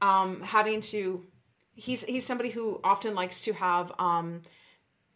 um 0.00 0.40
having 0.40 0.80
to 0.80 1.26
he's 1.74 2.02
he's 2.04 2.24
somebody 2.24 2.48
who 2.48 2.80
often 2.82 3.14
likes 3.14 3.42
to 3.42 3.52
have 3.52 3.92
um 3.98 4.40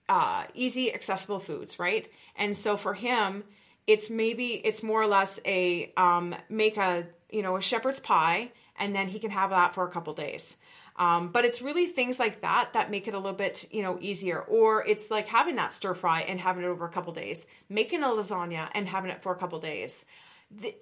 uh 0.08 0.44
easy 0.54 0.92
accessible 0.92 1.40
foods, 1.40 1.78
right? 1.78 2.10
And 2.36 2.56
so 2.56 2.76
for 2.76 2.94
him, 2.94 3.44
it's 3.86 4.10
maybe 4.10 4.60
it's 4.64 4.82
more 4.82 5.02
or 5.02 5.06
less 5.06 5.40
a 5.44 5.92
um 5.96 6.34
make 6.48 6.76
a, 6.76 7.06
you 7.30 7.42
know, 7.42 7.56
a 7.56 7.62
shepherd's 7.62 8.00
pie 8.00 8.52
and 8.78 8.94
then 8.94 9.08
he 9.08 9.18
can 9.18 9.30
have 9.30 9.50
that 9.50 9.74
for 9.74 9.86
a 9.86 9.90
couple 9.90 10.14
days 10.14 10.56
um, 10.96 11.30
but 11.32 11.44
it's 11.44 11.62
really 11.62 11.86
things 11.86 12.18
like 12.18 12.42
that 12.42 12.74
that 12.74 12.90
make 12.90 13.08
it 13.08 13.14
a 13.14 13.18
little 13.18 13.32
bit, 13.32 13.66
you 13.72 13.82
know, 13.82 13.98
easier. 14.00 14.40
Or 14.40 14.84
it's 14.86 15.10
like 15.10 15.28
having 15.28 15.56
that 15.56 15.72
stir 15.72 15.94
fry 15.94 16.20
and 16.20 16.38
having 16.38 16.64
it 16.64 16.66
over 16.66 16.84
a 16.84 16.90
couple 16.90 17.12
days, 17.12 17.46
making 17.68 18.02
a 18.02 18.08
lasagna 18.08 18.68
and 18.74 18.88
having 18.88 19.10
it 19.10 19.22
for 19.22 19.32
a 19.32 19.36
couple 19.36 19.58
days. 19.58 20.04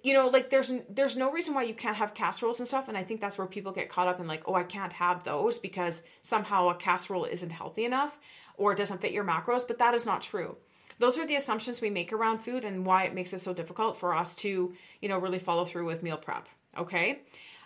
You 0.03 0.15
know, 0.15 0.27
like 0.27 0.51
there's 0.51 0.73
there's 0.89 1.17
no 1.17 1.31
reason 1.31 1.55
why 1.55 1.63
you 1.63 1.75
can't 1.75 1.97
have 1.97 2.13
casseroles 2.13 2.59
and 2.59 2.67
stuff. 2.67 2.89
And 2.89 2.99
I 2.99 3.05
think 3.05 3.21
that's 3.21 3.39
where 3.39 3.47
people 3.47 3.71
get 3.71 3.89
caught 3.89 4.09
up 4.09 4.19
in 4.19 4.27
like, 4.27 4.43
oh, 4.47 4.55
I 4.55 4.65
can't 4.65 4.93
have 4.95 5.23
those 5.23 5.59
because 5.59 6.03
somehow 6.23 6.69
a 6.71 6.75
casserole 6.75 7.25
isn't 7.25 7.51
healthy 7.51 7.85
enough 7.85 8.19
or 8.61 8.73
it 8.73 8.79
doesn't 8.79 9.01
fit 9.01 9.13
your 9.13 9.25
macros. 9.25 9.67
But 9.67 9.79
that 9.79 9.95
is 9.95 10.07
not 10.07 10.23
true 10.23 10.57
those 10.99 11.19
are 11.19 11.27
the 11.27 11.37
assumptions 11.37 11.81
we 11.81 11.89
make 11.89 12.13
around 12.13 12.41
food 12.41 12.63
and 12.63 12.85
why 12.85 13.05
it 13.05 13.15
makes 13.15 13.33
it 13.33 13.41
so 13.41 13.55
difficult 13.55 13.97
for 13.97 14.15
us 14.15 14.35
to 14.35 14.75
you 15.01 15.09
know 15.09 15.17
really 15.17 15.39
follow 15.39 15.65
through 15.65 15.87
with 15.87 16.03
meal 16.03 16.19
prep 16.19 16.47
okay 16.77 17.21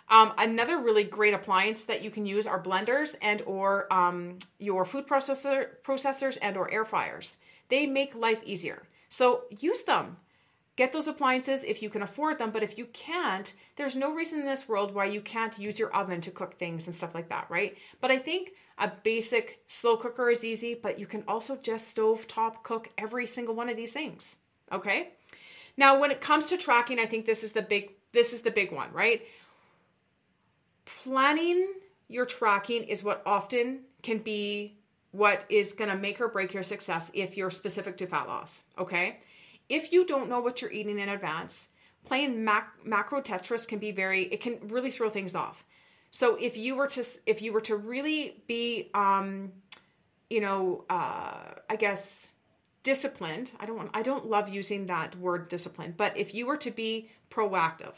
um, 0.09 0.33
another 0.37 0.77
really 0.77 1.03
great 1.03 1.33
appliance 1.33 1.85
that 1.85 2.03
you 2.03 2.11
can 2.11 2.25
use 2.25 2.45
are 2.45 2.61
blenders 2.61 3.15
and 3.21 3.41
or 3.43 3.91
um, 3.91 4.37
your 4.59 4.85
food 4.85 5.07
processor 5.07 5.69
processors 5.83 6.37
and 6.41 6.57
or 6.57 6.69
air 6.69 6.85
fryers. 6.85 7.37
They 7.69 7.87
make 7.87 8.13
life 8.13 8.39
easier. 8.45 8.83
So 9.09 9.43
use 9.59 9.81
them. 9.83 10.17
Get 10.75 10.91
those 10.91 11.07
appliances 11.07 11.63
if 11.63 11.81
you 11.81 11.89
can 11.89 12.03
afford 12.03 12.37
them, 12.37 12.51
but 12.51 12.61
if 12.61 12.77
you 12.77 12.85
can't, 12.87 13.53
there's 13.77 13.95
no 13.95 14.13
reason 14.13 14.41
in 14.41 14.45
this 14.45 14.67
world 14.67 14.93
why 14.93 15.05
you 15.05 15.21
can't 15.21 15.57
use 15.57 15.79
your 15.79 15.95
oven 15.95 16.19
to 16.21 16.31
cook 16.31 16.59
things 16.59 16.85
and 16.85 16.93
stuff 16.93 17.15
like 17.15 17.29
that, 17.29 17.47
right? 17.49 17.77
But 18.01 18.11
I 18.11 18.17
think 18.17 18.51
a 18.77 18.91
basic 19.03 19.61
slow 19.67 19.97
cooker 19.97 20.29
is 20.29 20.43
easy, 20.43 20.73
but 20.73 20.99
you 20.99 21.07
can 21.07 21.23
also 21.27 21.55
just 21.55 21.87
stove 21.87 22.27
top 22.27 22.63
cook 22.63 22.89
every 22.97 23.25
single 23.27 23.55
one 23.55 23.69
of 23.69 23.77
these 23.77 23.93
things. 23.93 24.37
Okay? 24.71 25.09
Now, 25.77 25.99
when 25.99 26.11
it 26.11 26.21
comes 26.21 26.47
to 26.47 26.57
tracking, 26.57 26.99
I 26.99 27.05
think 27.05 27.25
this 27.25 27.43
is 27.43 27.51
the 27.53 27.61
big 27.61 27.91
this 28.11 28.31
is 28.31 28.41
the 28.41 28.51
big 28.51 28.71
one, 28.71 28.91
right? 28.93 29.21
planning 30.85 31.67
your 32.07 32.25
tracking 32.25 32.83
is 32.83 33.03
what 33.03 33.21
often 33.25 33.81
can 34.01 34.19
be 34.19 34.77
what 35.11 35.45
is 35.49 35.73
going 35.73 35.89
to 35.89 35.97
make 35.97 36.19
or 36.21 36.27
break 36.27 36.53
your 36.53 36.63
success 36.63 37.09
if 37.13 37.37
you're 37.37 37.51
specific 37.51 37.97
to 37.97 38.05
fat 38.05 38.27
loss. 38.27 38.63
Okay. 38.77 39.19
If 39.69 39.91
you 39.91 40.05
don't 40.05 40.29
know 40.29 40.39
what 40.39 40.61
you're 40.61 40.71
eating 40.71 40.99
in 40.99 41.09
advance, 41.09 41.69
playing 42.03 42.43
mac- 42.43 42.85
macro 42.85 43.21
Tetris 43.21 43.67
can 43.67 43.79
be 43.79 43.91
very, 43.91 44.23
it 44.25 44.41
can 44.41 44.59
really 44.67 44.91
throw 44.91 45.09
things 45.09 45.33
off. 45.33 45.64
So 46.15 46.37
if 46.39 46.55
you 46.55 46.77
were 46.77 46.87
to, 46.87 47.03
if 47.25 47.41
you 47.41 47.51
were 47.51 47.59
to 47.59 47.75
really 47.75 48.41
be, 48.47 48.89
um, 48.93 49.51
you 50.29 50.39
know, 50.39 50.85
uh, 50.89 51.55
I 51.69 51.75
guess 51.77 52.29
disciplined. 52.83 53.51
I 53.59 53.65
don't 53.65 53.75
want, 53.75 53.89
I 53.93 54.01
don't 54.01 54.27
love 54.27 54.47
using 54.47 54.85
that 54.85 55.19
word 55.19 55.49
discipline, 55.49 55.93
but 55.97 56.15
if 56.15 56.33
you 56.33 56.45
were 56.45 56.55
to 56.55 56.71
be 56.71 57.09
proactive 57.29 57.95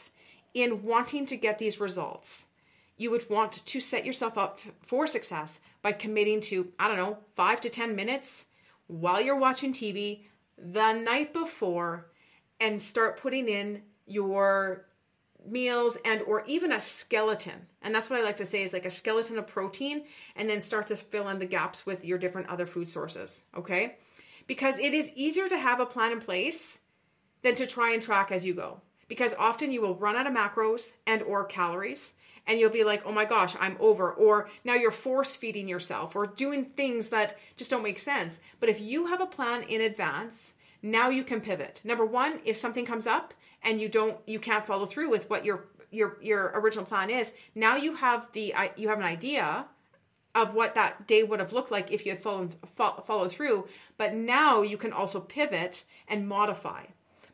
in 0.52 0.82
wanting 0.82 1.26
to 1.26 1.36
get 1.36 1.60
these 1.60 1.78
results, 1.78 2.48
you 2.96 3.12
would 3.12 3.30
want 3.30 3.64
to 3.64 3.80
set 3.80 4.04
yourself 4.04 4.36
up 4.36 4.58
for 4.82 5.06
success 5.06 5.60
by 5.80 5.92
committing 5.92 6.40
to, 6.40 6.72
I 6.76 6.88
don't 6.88 6.96
know, 6.96 7.18
five 7.36 7.60
to 7.60 7.70
10 7.70 7.94
minutes 7.94 8.46
while 8.88 9.20
you're 9.20 9.36
watching 9.38 9.72
TV 9.72 10.22
the 10.58 10.92
night 10.92 11.32
before 11.32 12.08
and 12.58 12.82
start 12.82 13.20
putting 13.20 13.48
in 13.48 13.82
your 14.06 14.87
meals 15.50 15.98
and 16.04 16.22
or 16.22 16.42
even 16.46 16.72
a 16.72 16.80
skeleton 16.80 17.66
and 17.82 17.94
that's 17.94 18.08
what 18.10 18.18
i 18.18 18.22
like 18.22 18.36
to 18.36 18.46
say 18.46 18.62
is 18.62 18.72
like 18.72 18.86
a 18.86 18.90
skeleton 18.90 19.38
of 19.38 19.46
protein 19.46 20.04
and 20.36 20.48
then 20.48 20.60
start 20.60 20.86
to 20.86 20.96
fill 20.96 21.28
in 21.28 21.38
the 21.38 21.46
gaps 21.46 21.86
with 21.86 22.04
your 22.04 22.18
different 22.18 22.48
other 22.48 22.66
food 22.66 22.88
sources 22.88 23.44
okay 23.56 23.96
because 24.46 24.78
it 24.78 24.94
is 24.94 25.12
easier 25.14 25.48
to 25.48 25.58
have 25.58 25.80
a 25.80 25.86
plan 25.86 26.12
in 26.12 26.20
place 26.20 26.78
than 27.42 27.54
to 27.54 27.66
try 27.66 27.92
and 27.92 28.02
track 28.02 28.32
as 28.32 28.44
you 28.44 28.54
go 28.54 28.80
because 29.08 29.34
often 29.38 29.72
you 29.72 29.80
will 29.80 29.94
run 29.94 30.16
out 30.16 30.26
of 30.26 30.32
macros 30.32 30.96
and 31.06 31.22
or 31.22 31.44
calories 31.44 32.14
and 32.48 32.58
you'll 32.58 32.70
be 32.70 32.82
like, 32.82 33.02
oh 33.04 33.12
my 33.12 33.26
gosh, 33.26 33.54
I'm 33.60 33.76
over. 33.78 34.10
Or 34.10 34.48
now 34.64 34.74
you're 34.74 34.90
force 34.90 35.36
feeding 35.36 35.68
yourself 35.68 36.16
or 36.16 36.26
doing 36.26 36.64
things 36.64 37.08
that 37.08 37.36
just 37.58 37.70
don't 37.70 37.82
make 37.82 38.00
sense. 38.00 38.40
But 38.58 38.70
if 38.70 38.80
you 38.80 39.06
have 39.06 39.20
a 39.20 39.26
plan 39.26 39.62
in 39.64 39.82
advance, 39.82 40.54
now 40.82 41.10
you 41.10 41.24
can 41.24 41.42
pivot. 41.42 41.82
Number 41.84 42.06
one, 42.06 42.40
if 42.44 42.56
something 42.56 42.86
comes 42.86 43.06
up 43.06 43.34
and 43.62 43.80
you 43.80 43.88
don't, 43.88 44.16
you 44.26 44.38
can't 44.38 44.66
follow 44.66 44.86
through 44.86 45.10
with 45.10 45.28
what 45.28 45.44
your 45.44 45.64
your 45.90 46.18
your 46.20 46.52
original 46.54 46.84
plan 46.84 47.10
is, 47.10 47.32
now 47.54 47.76
you 47.76 47.94
have 47.94 48.30
the 48.32 48.54
you 48.76 48.88
have 48.88 48.98
an 48.98 49.04
idea 49.04 49.66
of 50.34 50.54
what 50.54 50.74
that 50.74 51.06
day 51.06 51.22
would 51.22 51.40
have 51.40 51.52
looked 51.52 51.70
like 51.70 51.90
if 51.90 52.04
you 52.04 52.12
had 52.12 52.22
followed 52.22 52.54
followed 53.06 53.30
through. 53.30 53.66
But 53.96 54.14
now 54.14 54.62
you 54.62 54.76
can 54.76 54.92
also 54.92 55.20
pivot 55.20 55.84
and 56.06 56.28
modify. 56.28 56.84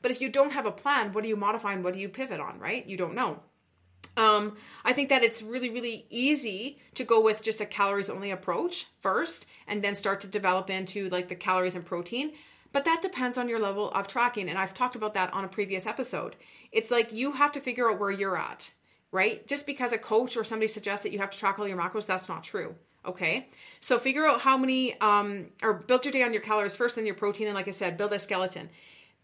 But 0.03 0.11
if 0.11 0.21
you 0.21 0.29
don't 0.29 0.53
have 0.53 0.67
a 0.67 0.71
plan, 0.71 1.13
what 1.13 1.23
do 1.23 1.29
you 1.29 1.37
modify 1.37 1.73
and 1.73 1.83
what 1.83 1.95
do 1.95 2.01
you 2.01 2.09
pivot 2.09 2.41
on? 2.41 2.59
Right? 2.59 2.87
You 2.87 2.97
don't 2.97 3.15
know. 3.15 3.41
Um, 4.17 4.57
I 4.85 4.93
think 4.93 5.09
that 5.09 5.25
it's 5.25 5.43
really, 5.43 5.71
really 5.71 6.07
easy 6.09 6.79
to 6.95 7.05
go 7.05 7.21
with 7.21 7.43
just 7.43 7.61
a 7.61 7.67
calories 7.67 8.09
only 8.09 8.31
approach 8.31 8.87
first 9.01 9.47
and 9.67 9.83
then 9.83 9.97
start 9.97 10.21
to 10.21 10.29
develop 10.29 10.71
into 10.71 11.09
like 11.09 11.29
the 11.29 11.35
calories 11.35 11.75
and 11.75 11.85
protein. 11.85 12.33
But 12.75 12.87
that 12.87 13.03
depends 13.03 13.39
on 13.39 13.49
your 13.49 13.61
level 13.61 13.89
of 13.93 14.09
tracking. 14.09 14.49
And 14.49 14.59
I've 14.59 14.75
talked 14.75 14.97
about 14.97 15.15
that 15.15 15.33
on 15.33 15.45
a 15.45 15.49
previous 15.49 15.87
episode. 15.87 16.35
It's 16.73 16.91
like 16.91 17.13
you 17.13 17.31
have 17.31 17.53
to 17.53 17.61
figure 17.61 17.89
out 17.89 18.01
where 18.01 18.11
you're 18.11 18.37
at, 18.37 18.69
right? 19.13 19.47
Just 19.47 19.65
because 19.65 19.93
a 19.93 19.99
coach 19.99 20.37
or 20.37 20.43
somebody 20.43 20.67
suggests 20.67 21.05
that 21.05 21.13
you 21.13 21.21
have 21.21 21.31
to 21.31 21.39
track 21.39 21.61
all 21.61 21.69
your 21.69 21.79
macros, 21.79 22.05
that's 22.05 22.29
not 22.29 22.43
true. 22.43 22.75
Okay. 23.07 23.47
So 23.79 24.01
figure 24.01 24.27
out 24.27 24.41
how 24.41 24.59
many, 24.59 25.01
um, 25.01 25.47
or 25.63 25.75
build 25.75 26.05
your 26.05 26.11
day 26.11 26.25
on 26.25 26.33
your 26.33 26.43
calories 26.43 26.75
first, 26.75 26.97
then 26.97 27.07
your 27.07 27.15
protein. 27.15 27.47
And 27.47 27.55
like 27.55 27.69
I 27.69 27.71
said, 27.71 27.97
build 27.97 28.13
a 28.13 28.19
skeleton. 28.19 28.69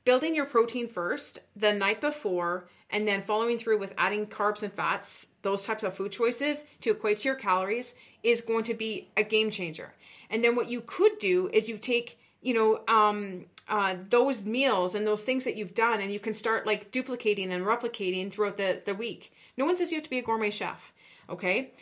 Building 0.05 0.37
your 0.37 0.47
protein 0.47 0.87
first 0.87 1.41
the 1.57 1.73
night 1.73 2.01
before 2.01 2.69
and 2.89 3.07
then 3.09 3.21
following 3.21 3.59
through 3.59 3.79
with 3.79 3.95
adding 3.99 4.27
carbs 4.27 4.63
and 4.63 4.73
fats, 4.73 5.27
those 5.43 5.65
types 5.65 5.83
of 5.83 5.95
food 5.95 6.13
choices 6.13 6.65
to 6.83 6.93
equate 6.93 7.19
to 7.19 7.29
your 7.31 7.35
calories 7.35 7.97
is 8.23 8.43
going 8.43 8.63
to 8.65 8.75
be 8.75 9.09
a 9.17 9.25
game 9.25 9.51
changer. 9.51 9.93
And 10.31 10.45
then 10.45 10.55
what 10.55 10.71
you 10.71 10.83
could 10.83 11.19
do 11.19 11.51
is 11.53 11.69
you 11.69 11.79
take, 11.79 12.20
you 12.43 12.55
know, 12.55 12.83
um, 12.89 13.47
uh, 13.69 13.97
those 14.09 14.45
meals 14.45 14.95
and 14.95 15.07
those 15.07 15.23
things 15.23 15.45
that 15.45 15.57
you've 15.57 15.75
done, 15.75 16.01
and 16.01 16.13
you 16.13 16.21
can 16.21 16.33
start 16.33 16.67
like 16.67 16.91
duplicating 16.91 17.53
and 17.53 17.65
replicating 17.65 18.33
throughout 18.33 18.57
the, 18.57 18.83
the 18.85 18.95
week. 18.95 19.33
No 19.57 19.65
one 19.65 19.77
says 19.77 19.91
you 19.93 19.97
have 19.97 20.05
to 20.05 20.11
be 20.11 20.19
a 20.19 20.23
gourmet 20.23 20.51
chef, 20.51 20.93
okay? 21.29 21.73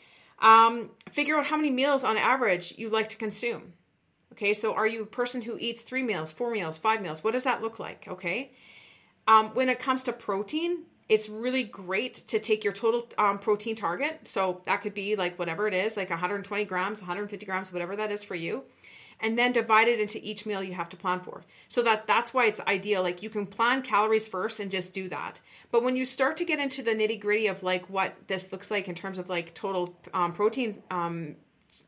Um, 0.41 0.91
figure 1.11 1.37
out 1.39 1.47
how 1.47 1.57
many 1.57 1.71
meals 1.71 2.05
on 2.05 2.17
average 2.17 2.75
you 2.77 2.91
like 2.91 3.09
to 3.11 3.17
consume. 3.17 3.73
Okay, 4.33 4.55
so 4.55 4.75
are 4.75 4.87
you 4.87 5.03
a 5.03 5.07
person 5.07 5.43
who 5.43 5.59
eats 5.59 5.83
three 5.83 6.03
meals, 6.03 6.31
four 6.31 6.53
meals, 6.53 6.79
five 6.79 7.03
meals? 7.03 7.25
What 7.25 7.33
does 7.33 7.45
that 7.45 7.61
look 7.61 7.79
like? 7.81 8.07
Okay. 8.07 8.53
Um, 9.27 9.49
when 9.49 9.69
it 9.69 9.81
comes 9.81 10.05
to 10.05 10.13
protein, 10.13 10.85
it's 11.09 11.29
really 11.29 11.65
great 11.65 12.15
to 12.29 12.39
take 12.39 12.63
your 12.63 12.73
total 12.73 13.09
um, 13.19 13.39
protein 13.39 13.75
target. 13.75 14.21
So 14.29 14.63
that 14.67 14.83
could 14.83 14.95
be 14.95 15.17
like 15.17 15.39
whatever 15.39 15.67
it 15.67 15.75
is, 15.75 15.97
like 15.97 16.11
120 16.11 16.65
grams, 16.67 17.01
150 17.01 17.47
grams, 17.47 17.73
whatever 17.73 17.97
that 17.97 18.13
is 18.13 18.23
for 18.23 18.35
you. 18.35 18.63
And 19.21 19.37
then 19.37 19.53
divide 19.53 19.89
it 19.89 19.99
into 19.99 20.25
each 20.25 20.47
meal 20.47 20.63
you 20.63 20.75
have 20.75 20.91
to 20.91 20.97
plan 20.97 21.21
for. 21.21 21.43
So 21.67 21.83
that 21.83 22.07
that's 22.07 22.33
why 22.33 22.47
it's 22.47 22.61
ideal. 22.61 23.03
Like 23.03 23.23
you 23.23 23.31
can 23.31 23.47
plan 23.47 23.83
calories 23.83 24.29
first 24.29 24.61
and 24.61 24.71
just 24.71 24.95
do 24.95 25.09
that. 25.09 25.41
But 25.73 25.83
when 25.83 25.97
you 25.97 26.07
start 26.07 26.37
to 26.37 26.45
get 26.45 26.61
into 26.61 26.83
the 26.83 26.93
nitty 26.93 27.21
gritty 27.21 27.49
of 27.49 27.63
like 27.63 27.91
what 27.91 28.15
this 28.29 28.53
looks 28.53 28.71
like 28.71 28.89
in 28.89 28.95
terms 28.95 29.19
of 29.19 29.29
like 29.29 29.55
total 29.55 29.97
um, 30.15 30.33
protein 30.33 30.83
um, 30.91 31.35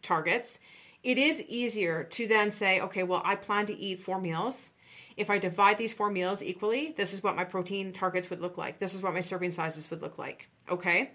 targets, 0.03 0.59
it 1.05 1.19
is 1.19 1.41
easier 1.43 2.05
to 2.05 2.27
then 2.27 2.51
say, 2.51 2.81
okay, 2.81 3.05
well, 3.05 3.23
I 3.25 3.37
plan 3.37 3.67
to 3.67 3.79
eat 3.79 4.03
four 4.03 4.21
meals 4.21 4.73
if 5.21 5.29
I 5.29 5.39
divide 5.39 5.77
these 5.77 5.93
four 5.93 6.11
meals 6.11 6.43
equally, 6.43 6.95
this 6.97 7.13
is 7.13 7.23
what 7.23 7.37
my 7.37 7.45
protein 7.45 7.93
targets 7.93 8.31
would 8.31 8.41
look 8.41 8.57
like. 8.57 8.79
This 8.79 8.95
is 8.95 9.03
what 9.03 9.13
my 9.13 9.21
serving 9.21 9.51
sizes 9.51 9.91
would 9.91 10.01
look 10.01 10.17
like. 10.17 10.49
Okay. 10.71 11.11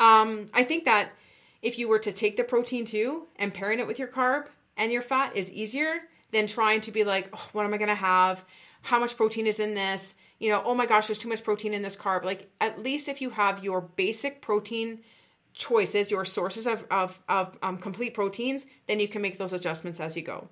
Um, 0.00 0.50
I 0.52 0.64
think 0.64 0.86
that 0.86 1.12
if 1.62 1.78
you 1.78 1.86
were 1.86 2.00
to 2.00 2.10
take 2.10 2.36
the 2.36 2.42
protein 2.42 2.84
too 2.84 3.28
and 3.36 3.54
pairing 3.54 3.78
it 3.78 3.86
with 3.86 4.00
your 4.00 4.08
carb 4.08 4.46
and 4.78 4.90
your 4.90 5.02
fat 5.02 5.36
is 5.36 5.52
easier 5.52 6.00
than 6.32 6.46
trying 6.46 6.80
to 6.82 6.92
be 6.92 7.04
like, 7.04 7.28
oh, 7.32 7.48
what 7.52 7.66
am 7.66 7.74
I 7.74 7.78
going 7.78 7.88
to 7.88 7.94
have? 7.94 8.44
How 8.82 8.98
much 8.98 9.16
protein 9.16 9.46
is 9.46 9.60
in 9.60 9.74
this? 9.74 10.14
You 10.38 10.48
know, 10.48 10.62
oh 10.64 10.74
my 10.74 10.86
gosh, 10.86 11.08
there's 11.08 11.18
too 11.18 11.28
much 11.28 11.44
protein 11.44 11.74
in 11.74 11.82
this 11.82 11.96
carb. 11.96 12.24
Like, 12.24 12.50
at 12.60 12.82
least 12.82 13.08
if 13.08 13.20
you 13.20 13.30
have 13.30 13.64
your 13.64 13.80
basic 13.80 14.40
protein 14.40 15.00
choices, 15.52 16.10
your 16.10 16.24
sources 16.24 16.66
of, 16.66 16.84
of, 16.90 17.18
of 17.28 17.58
um, 17.60 17.78
complete 17.78 18.14
proteins, 18.14 18.66
then 18.86 19.00
you 19.00 19.08
can 19.08 19.20
make 19.20 19.36
those 19.36 19.52
adjustments 19.52 19.98
as 20.00 20.16
you 20.16 20.22
go. 20.22 20.48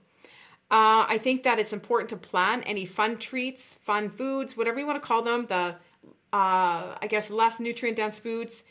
Uh, 0.68 1.06
I 1.08 1.18
think 1.22 1.44
that 1.44 1.60
it's 1.60 1.72
important 1.72 2.10
to 2.10 2.16
plan 2.16 2.64
any 2.64 2.84
fun 2.84 3.18
treats, 3.18 3.74
fun 3.74 4.10
foods, 4.10 4.56
whatever 4.56 4.80
you 4.80 4.86
want 4.86 5.00
to 5.00 5.06
call 5.06 5.22
them, 5.22 5.46
the, 5.46 5.76
uh, 6.32 6.96
I 7.00 7.06
guess, 7.08 7.30
less 7.30 7.60
nutrient 7.60 7.96
dense 7.96 8.18
foods 8.18 8.64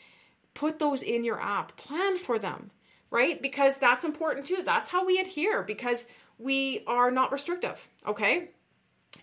put 0.56 0.78
those 0.78 1.02
in 1.02 1.24
your 1.24 1.40
app, 1.40 1.76
plan 1.76 2.18
for 2.18 2.38
them, 2.38 2.70
right? 3.10 3.40
Because 3.40 3.76
that's 3.76 4.04
important 4.04 4.46
too. 4.46 4.62
That's 4.64 4.88
how 4.88 5.04
we 5.04 5.18
adhere 5.18 5.62
because 5.62 6.06
we 6.38 6.82
are 6.86 7.10
not 7.10 7.32
restrictive, 7.32 7.78
okay? 8.06 8.50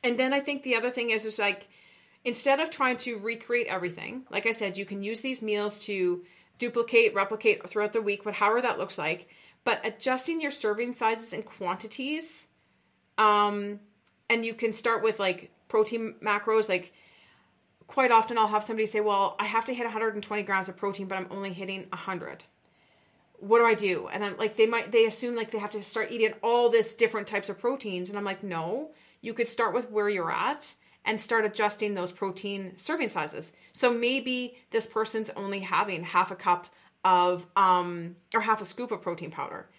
And 0.04 0.18
then 0.18 0.34
I 0.34 0.40
think 0.40 0.64
the 0.64 0.76
other 0.76 0.90
thing 0.90 1.12
is 1.12 1.26
is 1.26 1.40
like 1.40 1.68
instead 2.26 2.60
of 2.60 2.70
trying 2.70 2.98
to 2.98 3.18
recreate 3.20 3.68
everything, 3.68 4.24
like 4.30 4.46
I 4.46 4.52
said, 4.52 4.78
you 4.78 4.86
can 4.86 5.04
use 5.04 5.22
these 5.22 5.42
meals 5.42 5.80
to 5.86 6.24
duplicate, 6.60 7.14
replicate 7.14 7.68
throughout 7.70 7.94
the 7.94 8.02
week, 8.02 8.24
but 8.24 8.34
however 8.34 8.62
that 8.62 8.80
looks 8.80 8.98
like, 8.98 9.28
but 9.64 9.86
adjusting 9.86 10.42
your 10.42 10.52
serving 10.52 10.94
sizes 10.94 11.34
and 11.34 11.46
quantities 11.46 12.48
um 13.20 13.80
and 14.28 14.44
you 14.44 14.56
can 14.56 14.74
start 14.74 15.04
with 15.04 15.20
like 15.20 15.52
protein 15.68 16.16
macros 16.20 16.68
like 16.68 16.92
quite 17.88 18.12
often 18.12 18.38
I'll 18.38 18.48
have 18.48 18.64
somebody 18.64 18.88
say, 18.88 19.02
"Well, 19.02 19.36
I 19.40 19.46
have 19.46 19.66
to 19.66 19.74
hit 19.74 19.84
120 19.84 20.44
grams 20.44 20.70
of 20.70 20.78
protein, 20.78 21.08
but 21.08 21.18
I'm 21.18 21.28
only 21.30 21.54
hitting 21.54 21.86
100." 21.92 22.44
What 23.40 23.60
do 23.60 23.66
I 23.66 23.74
do? 23.74 24.08
And 24.08 24.24
I'm 24.24 24.38
like, 24.38 24.56
they 24.56 24.66
might 24.66 24.92
they 24.92 25.06
assume 25.06 25.36
like 25.36 25.52
they 25.52 25.60
have 25.60 25.72
to 25.72 25.84
start 25.84 26.12
eating 26.12 26.34
all 26.42 26.70
this 26.70 26.96
different 26.96 27.28
types 27.28 27.50
of 27.50 27.60
proteins, 27.60 28.10
and 28.10 28.18
I'm 28.18 28.24
like, 28.24 28.44
no, 28.44 28.92
you 29.22 29.34
could 29.34 29.48
start 29.48 29.74
with 29.74 29.92
where 29.92 30.10
you're 30.10 30.32
at 30.32 30.76
and 31.06 31.20
start 31.20 31.46
adjusting 31.46 31.94
those 31.94 32.12
protein 32.12 32.74
serving 32.78 33.10
sizes. 33.10 33.54
So 33.74 33.94
maybe 33.94 34.58
this 34.72 34.88
person's 34.88 35.30
only 35.36 35.60
having 35.60 36.04
half 36.04 36.32
a 36.32 36.36
cup 36.36 36.68
of 37.04 37.46
um 37.56 38.16
or 38.34 38.42
half 38.42 38.62
a 38.62 38.66
scoop 38.66 38.92
of 38.92 39.02
protein 39.02 39.32
powder. 39.32 39.70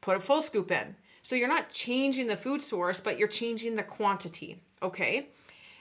Put 0.00 0.16
a 0.16 0.20
full 0.20 0.42
scoop 0.42 0.70
in. 0.70 0.96
So 1.22 1.34
you're 1.36 1.48
not 1.48 1.72
changing 1.72 2.26
the 2.26 2.36
food 2.36 2.60
source, 2.60 3.00
but 3.00 3.18
you're 3.18 3.28
changing 3.28 3.76
the 3.76 3.82
quantity. 3.82 4.60
Okay. 4.82 5.28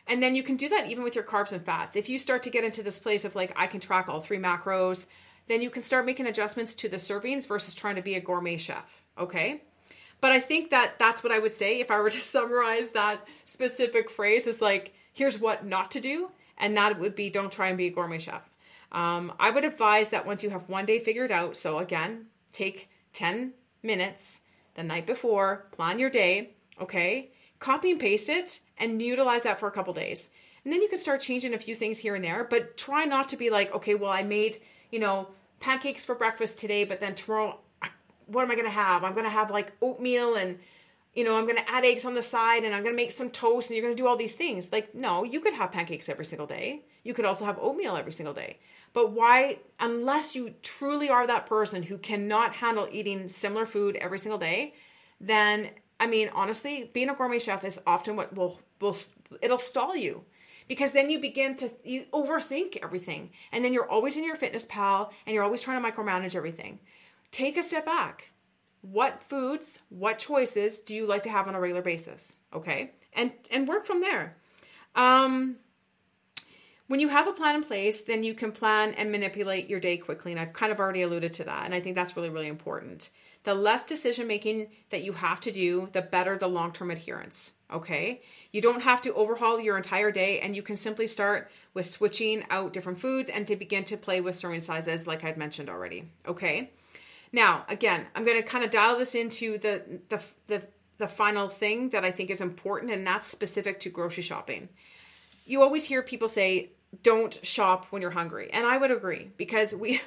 And 0.08 0.22
then 0.22 0.36
you 0.36 0.44
can 0.44 0.58
do 0.58 0.70
that 0.70 0.90
even 0.90 1.04
with 1.04 1.16
your 1.16 1.24
carbs 1.24 1.52
and 1.52 1.64
fats. 1.64 1.96
If 1.96 2.10
you 2.10 2.20
start 2.20 2.44
to 2.44 2.50
get 2.50 2.64
into 2.64 2.84
this 2.84 3.00
place 3.00 3.26
of 3.26 3.36
like, 3.36 3.54
I 3.56 3.68
can 3.68 3.80
track 3.80 4.08
all 4.10 4.22
three 4.22 4.38
macros, 4.38 5.06
then 5.48 5.62
you 5.62 5.70
can 5.70 5.84
start 5.84 6.06
making 6.06 6.28
adjustments 6.28 6.74
to 6.76 6.90
the 6.90 6.98
servings 6.98 7.48
versus 7.48 7.76
trying 7.76 7.96
to 7.96 8.02
be 8.02 8.16
a 8.16 8.22
gourmet 8.22 8.58
chef. 8.58 9.02
Okay. 9.18 9.62
But 10.22 10.32
I 10.32 10.40
think 10.40 10.70
that 10.70 10.98
that's 11.00 11.24
what 11.24 11.34
I 11.34 11.40
would 11.40 11.52
say 11.52 11.80
if 11.80 11.92
I 11.92 12.00
were 12.00 12.10
to 12.10 12.20
summarize 12.36 12.92
that 12.92 13.26
specific 13.46 14.10
phrase 14.10 14.48
is 14.48 14.62
like, 14.62 14.94
here's 15.14 15.40
what 15.40 15.66
not 15.66 15.92
to 15.92 16.02
do. 16.02 16.30
And 16.58 16.78
that 16.78 17.00
would 17.00 17.16
be 17.16 17.30
don't 17.30 17.52
try 17.52 17.70
and 17.70 17.78
be 17.78 17.88
a 17.88 17.92
gourmet 17.92 18.20
chef. 18.20 18.42
Um, 18.92 19.34
I 19.40 19.50
would 19.50 19.66
advise 19.66 20.12
that 20.12 20.26
once 20.26 20.44
you 20.44 20.52
have 20.52 20.70
one 20.70 20.86
day 20.86 21.00
figured 21.00 21.32
out, 21.32 21.58
so 21.58 21.80
again, 21.80 22.28
take 22.52 22.90
10 23.14 23.54
minutes 23.82 24.42
the 24.76 24.84
night 24.84 25.08
before, 25.08 25.66
plan 25.72 26.00
your 26.00 26.10
day, 26.10 26.52
okay? 26.80 27.32
Copy 27.60 27.92
and 27.92 28.00
paste 28.00 28.30
it 28.30 28.60
and 28.78 29.02
utilize 29.02 29.44
that 29.44 29.60
for 29.60 29.68
a 29.68 29.72
couple 29.72 29.94
days. 29.94 30.30
And 30.64 30.72
then 30.72 30.82
you 30.82 30.90
can 30.90 31.00
start 31.00 31.22
changing 31.22 31.54
a 31.54 31.60
few 31.60 31.76
things 31.76 31.98
here 31.98 32.16
and 32.16 32.24
there, 32.24 32.44
but 32.44 32.78
try 32.78 33.06
not 33.06 33.30
to 33.30 33.38
be 33.38 33.50
like, 33.50 33.74
okay, 33.74 33.96
well, 33.96 34.12
I 34.12 34.24
made, 34.24 34.60
you 34.94 35.00
know, 35.00 35.28
pancakes 35.60 36.06
for 36.06 36.14
breakfast 36.14 36.60
today, 36.60 36.84
but 36.84 37.00
then 37.00 37.16
tomorrow, 37.16 37.58
what 38.28 38.44
am 38.44 38.52
I 38.52 38.54
going 38.54 38.68
to 38.68 38.72
have? 38.72 39.04
I'm 39.04 39.14
going 39.14 39.26
to 39.26 39.32
have 39.32 39.50
like 39.50 39.72
oatmeal 39.82 40.36
and, 40.36 40.60
you 41.16 41.24
know, 41.24 41.36
I'm 41.36 41.46
going 41.46 41.58
to 41.58 41.68
add 41.68 41.84
eggs 41.84 42.06
on 42.06 42.14
the 42.14 42.22
side 42.22 42.64
and 42.64 42.76
I'm 42.76 42.84
going 42.84 42.94
to 42.94 43.02
make 43.02 43.12
some 43.12 43.32
toast 43.32 43.72
and 43.72 43.76
you're 43.76 43.84
going 43.84 43.98
to 43.98 44.02
do 44.02 44.08
all 44.08 44.16
these 44.16 44.36
things. 44.36 44.72
Like, 44.72 44.94
no, 44.94 45.24
you 45.24 45.40
could 45.40 45.56
have 45.56 45.72
pancakes 45.72 46.10
every 46.10 46.26
single 46.26 46.46
day. 46.46 46.84
You 47.04 47.16
could 47.16 47.26
also 47.26 47.44
have 47.44 47.58
oatmeal 47.60 47.98
every 47.98 48.12
single 48.12 48.36
day. 48.36 48.60
But 48.94 49.12
why, 49.14 49.58
unless 49.80 50.36
you 50.36 50.54
truly 50.62 51.10
are 51.10 51.26
that 51.26 51.48
person 51.48 51.82
who 51.82 51.98
cannot 51.98 52.54
handle 52.54 52.88
eating 52.92 53.30
similar 53.30 53.66
food 53.66 53.96
every 53.96 54.20
single 54.20 54.38
day, 54.38 54.76
then 55.20 55.72
I 56.00 56.06
mean, 56.06 56.30
honestly, 56.36 56.92
being 56.94 57.10
a 57.10 57.16
gourmet 57.16 57.40
chef 57.40 57.64
is 57.64 57.82
often 57.88 58.16
what 58.16 58.36
will 58.36 58.60
will 58.80 58.96
it'll 59.42 59.58
stall 59.58 59.96
you 59.96 60.24
because 60.68 60.92
then 60.92 61.10
you 61.10 61.20
begin 61.20 61.56
to 61.58 61.72
you 61.84 62.06
overthink 62.14 62.78
everything 62.82 63.32
and 63.52 63.64
then 63.64 63.74
you're 63.74 63.90
always 63.90 64.18
in 64.18 64.24
your 64.24 64.36
fitness 64.36 64.66
pal 64.70 65.12
and 65.26 65.34
you're 65.34 65.44
always 65.44 65.62
trying 65.62 65.82
to 65.82 65.92
micromanage 65.92 66.36
everything. 66.36 66.80
Take 67.32 67.58
a 67.58 67.64
step 67.64 67.86
back. 67.86 68.30
What 68.82 69.24
foods, 69.24 69.82
what 69.90 70.20
choices 70.20 70.80
do 70.80 70.94
you 70.94 71.06
like 71.06 71.24
to 71.24 71.30
have 71.30 71.48
on 71.48 71.56
a 71.56 71.60
regular 71.60 71.82
basis? 71.82 72.38
Okay? 72.54 72.92
And 73.14 73.32
and 73.52 73.68
work 73.68 73.86
from 73.86 74.02
there. 74.02 74.36
Um 74.96 75.58
when 76.88 77.00
you 77.00 77.08
have 77.08 77.28
a 77.28 77.34
plan 77.34 77.56
in 77.56 77.64
place, 77.64 78.02
then 78.02 78.24
you 78.24 78.34
can 78.34 78.52
plan 78.52 78.94
and 78.96 79.12
manipulate 79.12 79.70
your 79.70 79.80
day 79.80 79.98
quickly. 79.98 80.32
And 80.32 80.40
I've 80.40 80.54
kind 80.54 80.72
of 80.72 80.80
already 80.80 81.02
alluded 81.02 81.34
to 81.34 81.46
that. 81.46 81.66
And 81.66 81.74
I 81.74 81.80
think 81.80 81.96
that's 81.96 82.16
really, 82.16 82.30
really 82.30 82.48
important 82.48 83.10
the 83.44 83.54
less 83.54 83.84
decision 83.84 84.28
making 84.28 84.68
that 84.90 85.04
you 85.04 85.14
have 85.14 85.40
to 85.42 85.52
do, 85.52 85.90
the 85.92 86.02
better 86.02 86.38
the 86.38 86.48
long 86.48 86.72
term 86.72 86.92
adherence. 86.92 87.54
Okay. 87.72 88.22
You 88.52 88.62
don't 88.62 88.84
have 88.84 89.02
to 89.02 89.14
overhaul 89.14 89.60
your 89.60 89.78
entire 89.78 90.12
day, 90.12 90.40
and 90.40 90.56
you 90.56 90.62
can 90.62 90.76
simply 90.76 91.08
start 91.08 91.52
with 91.74 91.86
switching 91.86 92.44
out 92.50 92.72
different 92.72 93.00
foods 93.00 93.30
and 93.30 93.48
to 93.48 93.56
begin 93.56 93.84
to 93.86 93.98
play 93.98 94.22
with 94.22 94.36
serving 94.36 94.62
sizes, 94.62 95.08
like 95.08 95.24
I'd 95.24 95.38
mentioned 95.38 95.70
already. 95.70 96.06
Okay. 96.28 96.72
Now, 97.32 97.66
again, 97.68 98.06
I'm 98.16 98.26
going 98.26 98.42
to 98.42 98.48
kind 98.48 98.64
of 98.64 98.70
dial 98.70 98.98
this 99.00 99.16
into 99.16 99.58
the, 99.58 99.82
the, 100.10 100.22
the, 100.48 100.62
the 101.00 101.08
final 101.08 101.50
thing 101.50 101.90
that 101.90 102.06
I 102.06 102.12
think 102.12 102.30
is 102.30 102.42
important, 102.42 102.92
and 102.92 103.06
that's 103.06 103.28
specific 103.28 103.80
to 103.82 103.90
grocery 103.90 104.22
shopping. 104.22 104.70
You 105.48 105.64
always 105.64 105.84
hear 105.84 106.04
people 106.04 106.28
say, 106.28 106.70
don't 107.02 107.44
shop 107.44 107.88
when 107.90 108.04
you're 108.04 108.12
hungry. 108.12 108.52
And 108.54 108.68
I 108.68 108.78
would 108.78 108.92
agree 108.92 109.32
because 109.36 109.74
we 109.74 110.00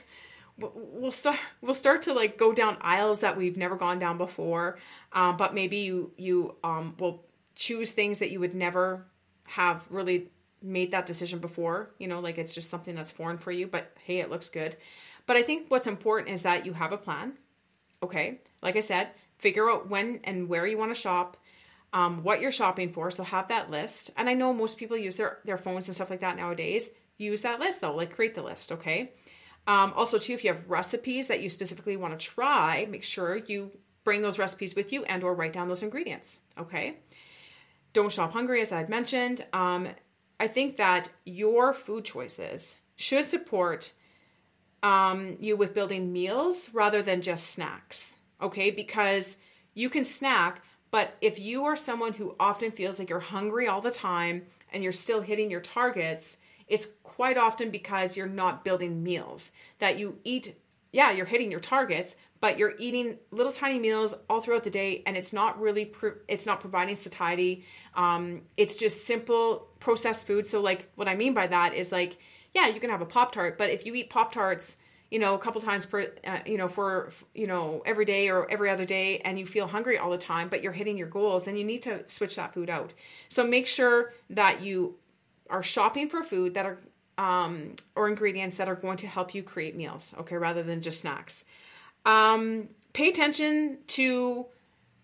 we'll 0.58 1.10
start 1.10 1.38
we'll 1.60 1.74
start 1.74 2.02
to 2.02 2.14
like 2.14 2.38
go 2.38 2.52
down 2.52 2.76
aisles 2.80 3.20
that 3.20 3.36
we've 3.36 3.56
never 3.56 3.76
gone 3.76 3.98
down 3.98 4.16
before 4.16 4.78
um, 5.12 5.36
but 5.36 5.54
maybe 5.54 5.78
you 5.78 6.10
you 6.16 6.54
um, 6.64 6.94
will 6.98 7.24
choose 7.54 7.90
things 7.90 8.18
that 8.18 8.30
you 8.30 8.40
would 8.40 8.54
never 8.54 9.06
have 9.44 9.84
really 9.90 10.30
made 10.62 10.90
that 10.92 11.06
decision 11.06 11.38
before 11.38 11.90
you 11.98 12.08
know 12.08 12.20
like 12.20 12.38
it's 12.38 12.54
just 12.54 12.70
something 12.70 12.94
that's 12.94 13.10
foreign 13.10 13.38
for 13.38 13.52
you 13.52 13.66
but 13.66 13.92
hey 14.04 14.20
it 14.20 14.30
looks 14.30 14.48
good. 14.48 14.76
But 15.26 15.36
i 15.36 15.42
think 15.42 15.66
what's 15.68 15.86
important 15.86 16.30
is 16.30 16.42
that 16.42 16.64
you 16.64 16.72
have 16.72 16.92
a 16.92 16.98
plan 16.98 17.34
okay? 18.02 18.40
Like 18.62 18.76
i 18.76 18.80
said 18.80 19.08
figure 19.38 19.70
out 19.70 19.90
when 19.90 20.20
and 20.24 20.48
where 20.48 20.66
you 20.66 20.78
want 20.78 20.94
to 20.94 21.00
shop 21.00 21.36
um, 21.92 22.22
what 22.24 22.40
you're 22.40 22.50
shopping 22.50 22.90
for 22.90 23.10
so 23.10 23.22
have 23.22 23.48
that 23.48 23.70
list. 23.70 24.10
And 24.16 24.28
i 24.28 24.34
know 24.34 24.54
most 24.54 24.78
people 24.78 24.96
use 24.96 25.16
their 25.16 25.38
their 25.44 25.58
phones 25.58 25.88
and 25.88 25.94
stuff 25.94 26.10
like 26.10 26.20
that 26.20 26.36
nowadays. 26.36 26.88
Use 27.18 27.42
that 27.42 27.60
list 27.60 27.82
though 27.82 27.94
like 27.94 28.14
create 28.14 28.34
the 28.34 28.42
list 28.42 28.72
okay 28.72 29.12
um, 29.66 29.92
also, 29.96 30.18
too, 30.18 30.32
if 30.32 30.44
you 30.44 30.52
have 30.52 30.68
recipes 30.68 31.26
that 31.26 31.40
you 31.40 31.50
specifically 31.50 31.96
want 31.96 32.18
to 32.18 32.24
try, 32.26 32.86
make 32.88 33.02
sure 33.02 33.36
you 33.36 33.72
bring 34.04 34.22
those 34.22 34.38
recipes 34.38 34.76
with 34.76 34.92
you 34.92 35.04
and 35.04 35.24
or 35.24 35.34
write 35.34 35.52
down 35.52 35.68
those 35.68 35.82
ingredients. 35.82 36.40
Okay. 36.56 36.98
Don't 37.92 38.12
shop 38.12 38.32
hungry, 38.32 38.60
as 38.60 38.70
I'd 38.70 38.88
mentioned. 38.88 39.44
Um, 39.52 39.88
I 40.38 40.46
think 40.46 40.76
that 40.76 41.08
your 41.24 41.72
food 41.72 42.04
choices 42.04 42.76
should 42.94 43.26
support 43.26 43.90
um, 44.82 45.36
you 45.40 45.56
with 45.56 45.74
building 45.74 46.12
meals 46.12 46.70
rather 46.72 47.02
than 47.02 47.22
just 47.22 47.50
snacks. 47.50 48.14
Okay, 48.40 48.70
because 48.70 49.38
you 49.74 49.90
can 49.90 50.04
snack, 50.04 50.62
but 50.90 51.16
if 51.20 51.38
you 51.38 51.64
are 51.64 51.76
someone 51.76 52.12
who 52.12 52.36
often 52.38 52.70
feels 52.70 52.98
like 52.98 53.10
you're 53.10 53.18
hungry 53.18 53.66
all 53.66 53.80
the 53.80 53.90
time 53.90 54.42
and 54.72 54.82
you're 54.82 54.92
still 54.92 55.22
hitting 55.22 55.50
your 55.50 55.60
targets, 55.60 56.38
it's 56.68 56.88
quite 57.02 57.36
often 57.36 57.70
because 57.70 58.16
you're 58.16 58.26
not 58.26 58.64
building 58.64 59.02
meals 59.02 59.52
that 59.78 59.98
you 59.98 60.18
eat 60.24 60.56
yeah 60.92 61.10
you're 61.10 61.26
hitting 61.26 61.50
your 61.50 61.60
targets 61.60 62.16
but 62.40 62.58
you're 62.58 62.74
eating 62.78 63.16
little 63.30 63.52
tiny 63.52 63.78
meals 63.78 64.14
all 64.28 64.40
throughout 64.40 64.64
the 64.64 64.70
day 64.70 65.02
and 65.06 65.16
it's 65.16 65.32
not 65.32 65.60
really 65.60 65.84
pro- 65.84 66.14
it's 66.28 66.46
not 66.46 66.60
providing 66.60 66.94
satiety. 66.94 67.64
Um, 67.94 68.42
it's 68.56 68.76
just 68.76 69.06
simple 69.06 69.68
processed 69.80 70.26
food. 70.26 70.46
So 70.46 70.60
like 70.60 70.90
what 70.96 71.08
i 71.08 71.14
mean 71.14 71.34
by 71.34 71.46
that 71.46 71.74
is 71.74 71.92
like 71.92 72.18
yeah 72.54 72.68
you 72.68 72.80
can 72.80 72.90
have 72.90 73.00
a 73.00 73.06
pop 73.06 73.32
tart 73.32 73.58
but 73.58 73.70
if 73.70 73.86
you 73.86 73.94
eat 73.94 74.10
pop 74.10 74.32
tarts 74.32 74.78
you 75.10 75.18
know 75.18 75.34
a 75.34 75.38
couple 75.38 75.60
times 75.60 75.86
per 75.86 76.12
uh, 76.24 76.38
you 76.46 76.56
know 76.56 76.68
for 76.68 77.12
you 77.34 77.46
know 77.46 77.82
every 77.86 78.04
day 78.04 78.28
or 78.28 78.50
every 78.50 78.70
other 78.70 78.84
day 78.84 79.18
and 79.18 79.38
you 79.38 79.46
feel 79.46 79.66
hungry 79.66 79.98
all 79.98 80.10
the 80.10 80.18
time 80.18 80.48
but 80.48 80.62
you're 80.62 80.72
hitting 80.72 80.96
your 80.96 81.08
goals 81.08 81.44
then 81.44 81.56
you 81.56 81.64
need 81.64 81.82
to 81.82 82.06
switch 82.08 82.36
that 82.36 82.52
food 82.54 82.70
out. 82.70 82.92
So 83.28 83.46
make 83.46 83.66
sure 83.66 84.12
that 84.30 84.62
you 84.62 84.96
are 85.50 85.62
shopping 85.62 86.08
for 86.08 86.22
food 86.22 86.54
that 86.54 86.66
are 86.66 86.78
um, 87.18 87.76
or 87.94 88.08
ingredients 88.08 88.56
that 88.56 88.68
are 88.68 88.74
going 88.74 88.98
to 88.98 89.06
help 89.06 89.34
you 89.34 89.42
create 89.42 89.74
meals, 89.74 90.14
okay, 90.18 90.36
rather 90.36 90.62
than 90.62 90.82
just 90.82 91.00
snacks. 91.00 91.44
Um, 92.04 92.68
pay 92.92 93.08
attention 93.08 93.78
to 93.88 94.46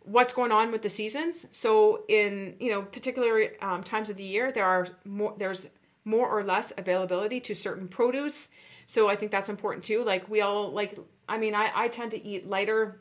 what's 0.04 0.32
going 0.32 0.52
on 0.52 0.72
with 0.72 0.82
the 0.82 0.88
seasons. 0.88 1.46
So 1.52 2.04
in 2.08 2.56
you 2.60 2.70
know 2.70 2.82
particular 2.82 3.52
um, 3.60 3.82
times 3.82 4.10
of 4.10 4.16
the 4.16 4.24
year, 4.24 4.52
there 4.52 4.64
are 4.64 4.88
more 5.04 5.34
there's 5.38 5.68
more 6.04 6.28
or 6.28 6.42
less 6.42 6.72
availability 6.76 7.40
to 7.40 7.54
certain 7.54 7.88
produce. 7.88 8.48
So 8.86 9.08
I 9.08 9.16
think 9.16 9.30
that's 9.30 9.48
important 9.48 9.84
too. 9.84 10.04
Like 10.04 10.28
we 10.28 10.40
all 10.40 10.70
like 10.72 10.98
I 11.28 11.38
mean 11.38 11.54
I 11.54 11.70
I 11.74 11.88
tend 11.88 12.10
to 12.12 12.24
eat 12.24 12.48
lighter, 12.48 13.00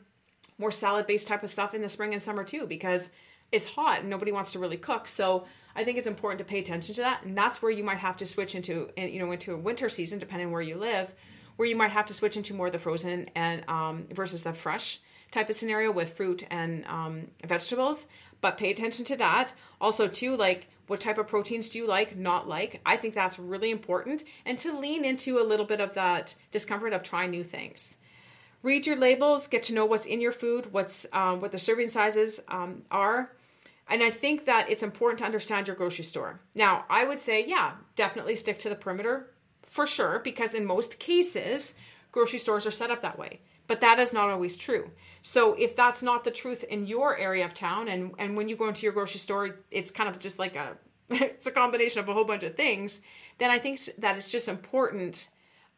more 0.58 0.70
salad 0.70 1.06
based 1.06 1.26
type 1.26 1.42
of 1.42 1.50
stuff 1.50 1.74
in 1.74 1.82
the 1.82 1.88
spring 1.88 2.12
and 2.12 2.22
summer 2.22 2.44
too 2.44 2.66
because 2.66 3.10
it's 3.50 3.66
hot 3.66 4.00
and 4.00 4.10
nobody 4.10 4.32
wants 4.32 4.52
to 4.52 4.58
really 4.58 4.78
cook. 4.78 5.06
So 5.06 5.44
I 5.74 5.84
think 5.84 5.98
it's 5.98 6.06
important 6.06 6.38
to 6.38 6.44
pay 6.44 6.58
attention 6.58 6.94
to 6.96 7.00
that, 7.02 7.24
and 7.24 7.36
that's 7.36 7.62
where 7.62 7.70
you 7.70 7.84
might 7.84 7.98
have 7.98 8.16
to 8.18 8.26
switch 8.26 8.54
into 8.54 8.90
you 8.96 9.18
know 9.18 9.32
into 9.32 9.54
a 9.54 9.56
winter 9.56 9.88
season 9.88 10.18
depending 10.18 10.50
where 10.50 10.62
you 10.62 10.76
live, 10.76 11.10
where 11.56 11.68
you 11.68 11.76
might 11.76 11.90
have 11.90 12.06
to 12.06 12.14
switch 12.14 12.36
into 12.36 12.54
more 12.54 12.66
of 12.66 12.72
the 12.72 12.78
frozen 12.78 13.30
and 13.34 13.68
um, 13.68 14.06
versus 14.10 14.42
the 14.42 14.52
fresh 14.52 15.00
type 15.30 15.48
of 15.48 15.56
scenario 15.56 15.90
with 15.90 16.16
fruit 16.16 16.44
and 16.50 16.84
um, 16.86 17.28
vegetables. 17.44 18.06
But 18.40 18.58
pay 18.58 18.70
attention 18.70 19.04
to 19.06 19.16
that. 19.16 19.54
Also, 19.80 20.08
too, 20.08 20.36
like 20.36 20.68
what 20.88 21.00
type 21.00 21.18
of 21.18 21.28
proteins 21.28 21.68
do 21.70 21.78
you 21.78 21.86
like, 21.86 22.16
not 22.16 22.48
like? 22.48 22.80
I 22.84 22.96
think 22.96 23.14
that's 23.14 23.38
really 23.38 23.70
important, 23.70 24.24
and 24.44 24.58
to 24.58 24.78
lean 24.78 25.04
into 25.04 25.38
a 25.38 25.44
little 25.44 25.66
bit 25.66 25.80
of 25.80 25.94
that 25.94 26.34
discomfort 26.50 26.92
of 26.92 27.02
trying 27.02 27.30
new 27.30 27.44
things. 27.44 27.96
Read 28.62 28.86
your 28.86 28.96
labels, 28.96 29.48
get 29.48 29.64
to 29.64 29.74
know 29.74 29.86
what's 29.86 30.06
in 30.06 30.20
your 30.20 30.32
food, 30.32 30.72
what's 30.72 31.06
um, 31.12 31.40
what 31.40 31.50
the 31.50 31.58
serving 31.58 31.88
sizes 31.88 32.40
um, 32.48 32.82
are. 32.90 33.32
And 33.92 34.02
I 34.02 34.08
think 34.08 34.46
that 34.46 34.70
it's 34.70 34.82
important 34.82 35.18
to 35.18 35.26
understand 35.26 35.66
your 35.66 35.76
grocery 35.76 36.06
store. 36.06 36.40
Now, 36.54 36.86
I 36.88 37.04
would 37.04 37.20
say, 37.20 37.44
yeah, 37.46 37.72
definitely 37.94 38.36
stick 38.36 38.58
to 38.60 38.70
the 38.70 38.74
perimeter 38.74 39.28
for 39.66 39.86
sure, 39.86 40.22
because 40.24 40.54
in 40.54 40.64
most 40.64 40.98
cases, 40.98 41.74
grocery 42.10 42.38
stores 42.38 42.66
are 42.66 42.70
set 42.70 42.90
up 42.90 43.02
that 43.02 43.18
way. 43.18 43.42
But 43.66 43.82
that 43.82 43.98
is 43.98 44.14
not 44.14 44.30
always 44.30 44.56
true. 44.56 44.90
So 45.20 45.52
if 45.52 45.76
that's 45.76 46.02
not 46.02 46.24
the 46.24 46.30
truth 46.30 46.64
in 46.64 46.86
your 46.86 47.18
area 47.18 47.44
of 47.44 47.52
town, 47.52 47.88
and 47.88 48.12
and 48.18 48.34
when 48.34 48.48
you 48.48 48.56
go 48.56 48.66
into 48.66 48.84
your 48.84 48.94
grocery 48.94 49.20
store, 49.20 49.58
it's 49.70 49.90
kind 49.90 50.08
of 50.08 50.18
just 50.18 50.38
like 50.38 50.56
a 50.56 50.78
it's 51.10 51.46
a 51.46 51.50
combination 51.50 52.00
of 52.00 52.08
a 52.08 52.14
whole 52.14 52.24
bunch 52.24 52.44
of 52.44 52.56
things. 52.56 53.02
Then 53.36 53.50
I 53.50 53.58
think 53.58 53.78
that 53.98 54.16
it's 54.16 54.30
just 54.30 54.48
important. 54.48 55.28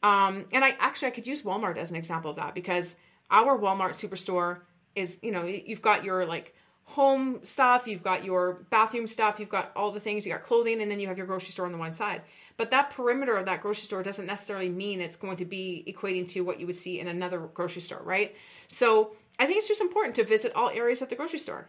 Um, 0.05 0.44
and 0.53 0.64
I 0.64 0.77
actually 0.79 1.09
I 1.09 1.11
could 1.11 1.27
use 1.27 1.42
Walmart 1.42 1.79
as 1.79 1.90
an 1.90 1.96
example 1.96 2.31
of 2.31 2.37
that 2.37 2.55
because 2.55 2.96
our 3.29 3.59
Walmart 3.59 3.94
superstore 3.94 4.61
is 4.94 5.18
you 5.20 5.33
know 5.33 5.44
you've 5.44 5.83
got 5.83 6.05
your 6.05 6.27
like 6.27 6.55
home 6.85 7.40
stuff, 7.42 7.87
you've 7.87 8.03
got 8.03 8.25
your 8.25 8.64
bathroom 8.70 9.07
stuff, 9.07 9.40
you've 9.40 9.49
got 9.49 9.73
all 9.75 9.90
the 9.90 10.01
things, 10.01 10.27
you 10.27 10.33
got 10.33 10.42
clothing, 10.42 10.83
and 10.83 10.90
then 10.90 11.01
you 11.01 11.09
have 11.09 11.16
your 11.16 11.27
grocery 11.27 11.51
store 11.51 11.66
on 11.66 11.73
the 11.73 11.79
one 11.79 11.92
side. 11.92 12.23
But 12.57 12.70
that 12.70 12.90
perimeter 12.90 13.37
of 13.37 13.47
that 13.47 13.62
grocery 13.62 13.83
store 13.83 14.03
doesn't 14.03 14.27
necessarily 14.27 14.68
mean 14.68 15.01
it's 15.01 15.16
going 15.16 15.38
to 15.38 15.44
be 15.44 15.85
equating 15.88 16.29
to 16.31 16.42
what 16.42 16.61
you 16.61 16.66
would 16.66 16.77
see 16.77 17.01
in 17.01 17.09
another 17.09 17.40
grocery 17.40 17.83
store, 17.83 18.03
right? 18.05 18.37
So 18.68 19.16
I 19.38 19.47
think 19.47 19.59
it's 19.59 19.68
just 19.68 19.81
important 19.81 20.16
to 20.16 20.25
visit 20.25 20.55
all 20.55 20.68
areas 20.68 21.03
of 21.03 21.09
the 21.09 21.16
grocery 21.16 21.40
store. 21.40 21.68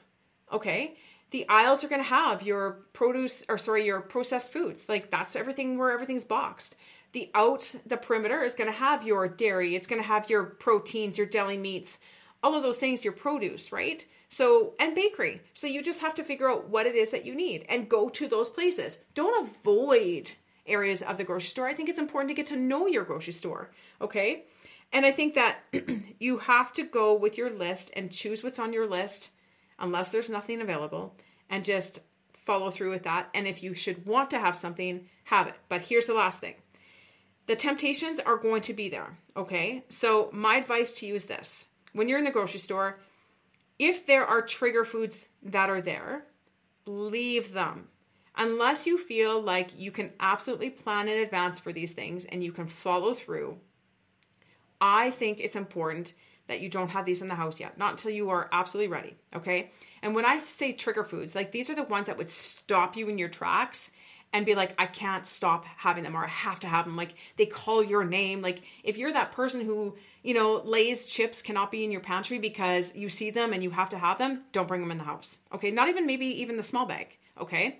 Okay. 0.52 0.96
The 1.32 1.50
aisles 1.50 1.84
are 1.84 1.88
going 1.88 2.04
to 2.04 2.08
have 2.08 2.44
your 2.44 2.86
produce 2.94 3.44
or 3.50 3.58
sorry, 3.58 3.86
your 3.86 4.02
processed 4.02 4.54
foods. 4.54 4.88
Like 4.88 5.10
that's 5.10 5.36
everything 5.36 5.78
where 5.78 5.92
everything's 5.92 6.26
boxed. 6.26 6.76
The 7.14 7.32
out, 7.34 7.74
the 7.86 7.98
perimeter 7.98 8.44
is 8.44 8.56
going 8.56 8.70
to 8.70 8.78
have 8.78 9.08
your 9.08 9.28
dairy. 9.28 9.76
It's 9.76 9.88
going 9.88 10.02
to 10.02 10.08
have 10.08 10.30
your 10.30 10.44
proteins, 10.44 11.18
your 11.18 11.26
deli 11.26 11.58
meats, 11.58 12.00
all 12.44 12.56
of 12.56 12.62
those 12.62 12.78
things, 12.78 13.04
your 13.04 13.14
produce, 13.14 13.72
right? 13.72 14.06
So, 14.30 14.74
and 14.80 14.96
bakery. 14.96 15.42
So 15.54 15.68
you 15.68 15.82
just 15.82 16.02
have 16.02 16.16
to 16.16 16.24
figure 16.24 16.50
out 16.50 16.70
what 16.70 16.88
it 16.88 16.96
is 16.96 17.12
that 17.12 17.26
you 17.26 17.36
need 17.36 17.66
and 17.70 17.90
go 17.90 18.10
to 18.10 18.28
those 18.28 18.50
places. 18.50 19.00
Don't 19.14 19.48
avoid 19.48 20.32
areas 20.66 21.02
of 21.02 21.18
the 21.18 21.24
grocery 21.24 21.48
store. 21.48 21.68
I 21.68 21.74
think 21.74 21.90
it's 21.90 22.00
important 22.00 22.30
to 22.30 22.36
get 22.36 22.48
to 22.48 22.56
know 22.56 22.88
your 22.88 23.04
grocery 23.04 23.34
store. 23.34 23.72
Okay. 24.02 24.46
And 24.92 25.06
I 25.06 25.12
think 25.12 25.36
that 25.36 25.60
you 26.20 26.40
have 26.40 26.74
to 26.74 26.84
go 26.84 27.14
with 27.14 27.38
your 27.38 27.50
list 27.50 27.92
and 27.96 28.12
choose 28.12 28.44
what's 28.44 28.60
on 28.60 28.74
your 28.74 28.88
list 28.88 29.32
unless 29.80 30.10
there's 30.10 30.30
nothing 30.30 30.62
available 30.62 31.16
and 31.50 31.66
just 31.66 32.00
follow 32.34 32.72
through 32.72 32.92
with 32.92 33.04
that. 33.04 33.30
And 33.34 33.48
if 33.48 33.64
you 33.64 33.74
should 33.74 34.06
want 34.06 34.32
to 34.32 34.40
have 34.40 34.56
something, 34.56 35.08
have 35.26 35.48
it. 35.48 35.56
But 35.70 35.82
here's 35.82 36.06
the 36.06 36.14
last 36.14 36.40
thing 36.40 36.56
the 37.48 37.56
temptations 37.56 38.20
are 38.20 38.38
going 38.38 38.62
to 38.64 38.74
be 38.74 38.90
there. 38.90 39.18
Okay. 39.38 39.84
So, 39.90 40.30
my 40.32 40.58
advice 40.58 40.94
to 41.00 41.06
you 41.06 41.16
is 41.16 41.26
this 41.26 41.68
when 41.94 42.10
you're 42.10 42.20
in 42.20 42.26
the 42.26 42.32
grocery 42.32 42.60
store, 42.60 43.00
if 43.78 44.06
there 44.06 44.26
are 44.26 44.42
trigger 44.42 44.86
foods 44.86 45.28
that 45.44 45.70
are 45.70 45.82
there, 45.82 46.26
leave 46.86 47.54
them. 47.54 47.88
Unless 48.38 48.86
you 48.86 48.98
feel 48.98 49.42
like 49.42 49.78
you 49.78 49.92
can 49.92 50.12
absolutely 50.20 50.70
plan 50.70 51.08
in 51.08 51.20
advance 51.20 51.60
for 51.60 51.72
these 51.72 51.94
things 51.94 52.26
and 52.26 52.44
you 52.44 52.52
can 52.52 52.68
follow 52.68 53.14
through, 53.14 53.58
I 54.82 55.12
think 55.12 55.40
it's 55.40 55.56
important 55.56 56.14
that 56.48 56.60
you 56.60 56.70
don't 56.70 56.90
have 56.90 57.06
these 57.06 57.22
in 57.22 57.28
the 57.28 57.36
house 57.36 57.60
yet, 57.60 57.78
not 57.78 57.92
until 57.92 58.12
you 58.12 58.30
are 58.30 58.50
absolutely 58.52 58.92
ready. 58.92 59.16
Okay. 59.36 59.72
And 60.02 60.14
when 60.14 60.26
I 60.26 60.40
say 60.42 60.74
trigger 60.74 61.04
foods, 61.04 61.34
like 61.34 61.52
these 61.52 61.70
are 61.70 61.76
the 61.76 61.84
ones 61.84 62.08
that 62.08 62.18
would 62.18 62.30
stop 62.30 62.96
you 62.96 63.10
in 63.10 63.18
your 63.18 63.30
tracks 63.30 63.92
and 64.34 64.46
be 64.46 64.54
like, 64.54 64.76
I 64.78 64.86
can't 64.86 65.26
stop 65.26 65.66
having 65.66 66.04
them 66.04 66.16
or 66.16 66.26
I 66.26 66.30
have 66.30 66.60
to 66.60 66.68
have 66.68 66.86
them. 66.86 66.98
Like 66.98 67.16
they 67.38 67.46
call 67.46 67.84
your 67.84 68.04
name. 68.04 68.42
Like 68.42 68.62
if 68.84 68.98
you're 68.98 69.14
that 69.14 69.32
person 69.32 69.62
who, 69.62 69.96
you 70.26 70.34
know, 70.34 70.60
Lay's 70.66 71.06
chips 71.06 71.44
cannot 71.44 71.72
be 71.72 71.84
in 71.84 71.92
your 71.92 72.02
pantry 72.02 72.40
because 72.40 72.96
you 72.96 73.10
see 73.10 73.30
them 73.30 73.54
and 73.54 73.62
you 73.62 73.70
have 73.70 73.90
to 73.90 73.98
have 74.00 74.18
them, 74.18 74.42
don't 74.52 74.68
bring 74.68 74.82
them 74.82 74.90
in 74.90 74.98
the 74.98 75.04
house. 75.04 75.38
Okay. 75.54 75.70
Not 75.70 75.88
even 75.88 76.08
maybe 76.08 76.26
even 76.42 76.58
the 76.58 76.64
small 76.64 76.88
bag. 76.88 77.16
Okay. 77.40 77.78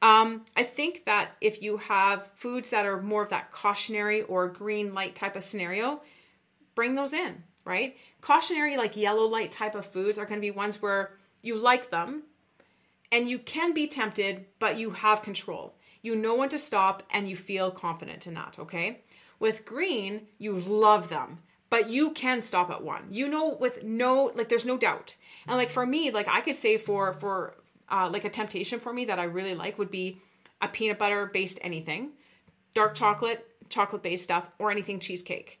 Um, 0.00 0.46
I 0.56 0.62
think 0.62 1.04
that 1.06 1.32
if 1.40 1.62
you 1.62 1.78
have 1.78 2.28
foods 2.36 2.70
that 2.70 2.86
are 2.86 3.02
more 3.02 3.24
of 3.24 3.30
that 3.30 3.50
cautionary 3.50 4.22
or 4.22 4.46
green 4.46 4.94
light 4.94 5.16
type 5.16 5.34
of 5.34 5.42
scenario, 5.42 6.00
bring 6.76 6.94
those 6.94 7.12
in, 7.12 7.42
right? 7.64 7.96
Cautionary, 8.20 8.76
like 8.76 8.96
yellow 8.96 9.26
light 9.26 9.50
type 9.50 9.74
of 9.74 9.84
foods, 9.84 10.16
are 10.16 10.26
going 10.26 10.40
to 10.40 10.46
be 10.46 10.52
ones 10.52 10.80
where 10.80 11.10
you 11.42 11.58
like 11.58 11.90
them 11.90 12.22
and 13.10 13.28
you 13.28 13.40
can 13.40 13.74
be 13.74 13.88
tempted, 13.88 14.46
but 14.60 14.78
you 14.78 14.90
have 14.90 15.22
control. 15.22 15.74
You 16.02 16.14
know 16.14 16.36
when 16.36 16.50
to 16.50 16.58
stop 16.58 17.02
and 17.10 17.28
you 17.28 17.34
feel 17.34 17.72
confident 17.72 18.28
in 18.28 18.34
that, 18.34 18.60
okay? 18.60 19.00
With 19.40 19.64
green, 19.64 20.28
you 20.38 20.52
love 20.60 21.08
them, 21.08 21.40
but 21.70 21.88
you 21.88 22.10
can 22.10 22.42
stop 22.42 22.70
at 22.70 22.82
one. 22.82 23.04
You 23.10 23.28
know 23.28 23.56
with 23.58 23.84
no 23.84 24.32
like 24.34 24.48
there's 24.48 24.66
no 24.66 24.76
doubt. 24.76 25.16
And 25.46 25.56
like 25.56 25.70
for 25.70 25.86
me, 25.86 26.10
like 26.10 26.28
I 26.28 26.40
could 26.40 26.56
say 26.56 26.76
for 26.76 27.14
for 27.14 27.54
uh, 27.90 28.08
like 28.12 28.24
a 28.24 28.30
temptation 28.30 28.80
for 28.80 28.92
me 28.92 29.06
that 29.06 29.18
I 29.18 29.24
really 29.24 29.54
like 29.54 29.78
would 29.78 29.90
be 29.90 30.20
a 30.60 30.68
peanut 30.68 30.98
butter 30.98 31.26
based 31.26 31.58
anything, 31.62 32.10
dark 32.74 32.94
chocolate, 32.94 33.46
chocolate 33.68 34.02
based 34.02 34.24
stuff, 34.24 34.46
or 34.58 34.70
anything 34.70 35.00
cheesecake 35.00 35.60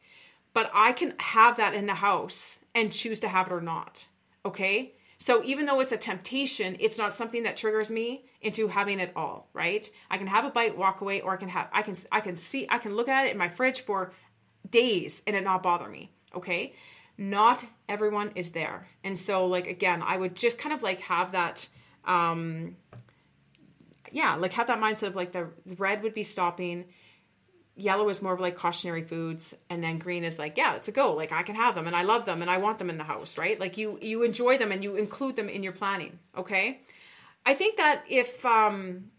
but 0.52 0.70
I 0.74 0.92
can 0.92 1.14
have 1.18 1.56
that 1.58 1.74
in 1.74 1.86
the 1.86 1.94
house 1.94 2.60
and 2.74 2.92
choose 2.92 3.20
to 3.20 3.28
have 3.28 3.46
it 3.46 3.52
or 3.52 3.60
not. 3.60 4.06
Okay? 4.44 4.94
So 5.18 5.44
even 5.44 5.66
though 5.66 5.80
it's 5.80 5.92
a 5.92 5.98
temptation, 5.98 6.76
it's 6.80 6.96
not 6.96 7.12
something 7.12 7.42
that 7.42 7.56
triggers 7.56 7.90
me 7.90 8.24
into 8.40 8.68
having 8.68 9.00
it 9.00 9.12
all, 9.14 9.48
right? 9.52 9.88
I 10.10 10.16
can 10.16 10.26
have 10.26 10.46
a 10.46 10.50
bite, 10.50 10.78
walk 10.78 11.02
away, 11.02 11.20
or 11.20 11.34
I 11.34 11.36
can 11.36 11.50
have 11.50 11.68
I 11.72 11.82
can 11.82 11.94
I 12.10 12.20
can 12.20 12.36
see 12.36 12.66
I 12.70 12.78
can 12.78 12.94
look 12.94 13.08
at 13.08 13.26
it 13.26 13.32
in 13.32 13.38
my 13.38 13.50
fridge 13.50 13.82
for 13.82 14.12
days 14.70 15.22
and 15.26 15.36
it 15.36 15.44
not 15.44 15.62
bother 15.62 15.88
me. 15.88 16.10
Okay? 16.34 16.74
Not 17.18 17.64
everyone 17.88 18.32
is 18.34 18.50
there. 18.50 18.88
And 19.04 19.18
so 19.18 19.46
like 19.46 19.66
again, 19.66 20.02
I 20.02 20.16
would 20.16 20.34
just 20.34 20.58
kind 20.58 20.74
of 20.74 20.82
like 20.82 21.00
have 21.00 21.32
that 21.32 21.68
um 22.04 22.76
yeah, 24.12 24.34
like 24.34 24.52
have 24.54 24.66
that 24.66 24.80
mindset 24.80 25.08
of 25.08 25.16
like 25.16 25.32
the 25.32 25.48
red 25.76 26.02
would 26.02 26.14
be 26.14 26.24
stopping 26.24 26.86
yellow 27.80 28.08
is 28.08 28.22
more 28.22 28.34
of 28.34 28.40
like 28.40 28.56
cautionary 28.56 29.02
foods 29.02 29.54
and 29.68 29.82
then 29.82 29.98
green 29.98 30.24
is 30.24 30.38
like 30.38 30.56
yeah 30.56 30.74
it's 30.74 30.88
a 30.88 30.92
go 30.92 31.14
like 31.14 31.32
i 31.32 31.42
can 31.42 31.54
have 31.54 31.74
them 31.74 31.86
and 31.86 31.96
i 31.96 32.02
love 32.02 32.26
them 32.26 32.42
and 32.42 32.50
i 32.50 32.58
want 32.58 32.78
them 32.78 32.90
in 32.90 32.98
the 32.98 33.04
house 33.04 33.38
right 33.38 33.58
like 33.58 33.76
you 33.76 33.98
you 34.02 34.22
enjoy 34.22 34.58
them 34.58 34.70
and 34.70 34.84
you 34.84 34.96
include 34.96 35.36
them 35.36 35.48
in 35.48 35.62
your 35.62 35.72
planning 35.72 36.18
okay 36.36 36.80
i 37.46 37.54
think 37.54 37.76
that 37.76 38.04
if 38.08 38.44
um 38.44 39.10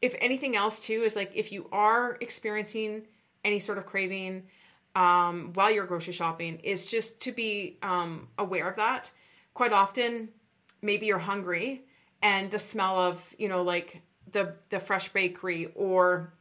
if 0.00 0.14
anything 0.20 0.56
else 0.56 0.80
too 0.80 1.02
is 1.02 1.14
like 1.14 1.32
if 1.34 1.52
you 1.52 1.66
are 1.72 2.16
experiencing 2.20 3.02
any 3.44 3.58
sort 3.58 3.78
of 3.78 3.86
craving 3.86 4.42
um 4.94 5.52
while 5.54 5.70
you're 5.70 5.86
grocery 5.86 6.12
shopping 6.12 6.58
is 6.60 6.86
just 6.86 7.20
to 7.20 7.32
be 7.32 7.78
um 7.82 8.28
aware 8.38 8.68
of 8.68 8.76
that 8.76 9.10
quite 9.52 9.72
often 9.72 10.28
maybe 10.82 11.06
you're 11.06 11.18
hungry 11.18 11.82
and 12.22 12.50
the 12.50 12.58
smell 12.58 12.98
of 12.98 13.22
you 13.38 13.48
know 13.48 13.62
like 13.62 14.02
the 14.32 14.54
the 14.70 14.78
fresh 14.78 15.08
bakery 15.08 15.72
or 15.74 16.32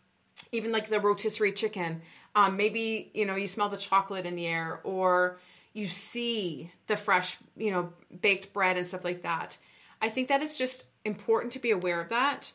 even 0.52 0.72
like 0.72 0.90
the 0.90 1.00
rotisserie 1.00 1.52
chicken. 1.52 2.02
Um, 2.36 2.58
maybe 2.58 3.12
you 3.14 3.26
know 3.26 3.36
you 3.36 3.48
smell 3.48 3.70
the 3.70 3.78
chocolate 3.78 4.26
in 4.26 4.36
the 4.36 4.48
air, 4.48 4.82
or 4.84 5.40
you 5.74 5.88
see 5.88 6.72
the 6.88 6.98
fresh, 6.98 7.38
you 7.56 7.72
know, 7.72 7.94
baked 8.22 8.54
bread 8.54 8.78
and 8.78 8.86
stuff 8.86 9.04
like 9.04 9.24
that. 9.24 9.58
I 10.02 10.10
think 10.10 10.28
that 10.28 10.42
it's 10.42 10.58
just 10.58 10.86
important 11.06 11.54
to 11.54 11.60
be 11.60 11.72
aware 11.72 12.02
of 12.02 12.10
that, 12.10 12.52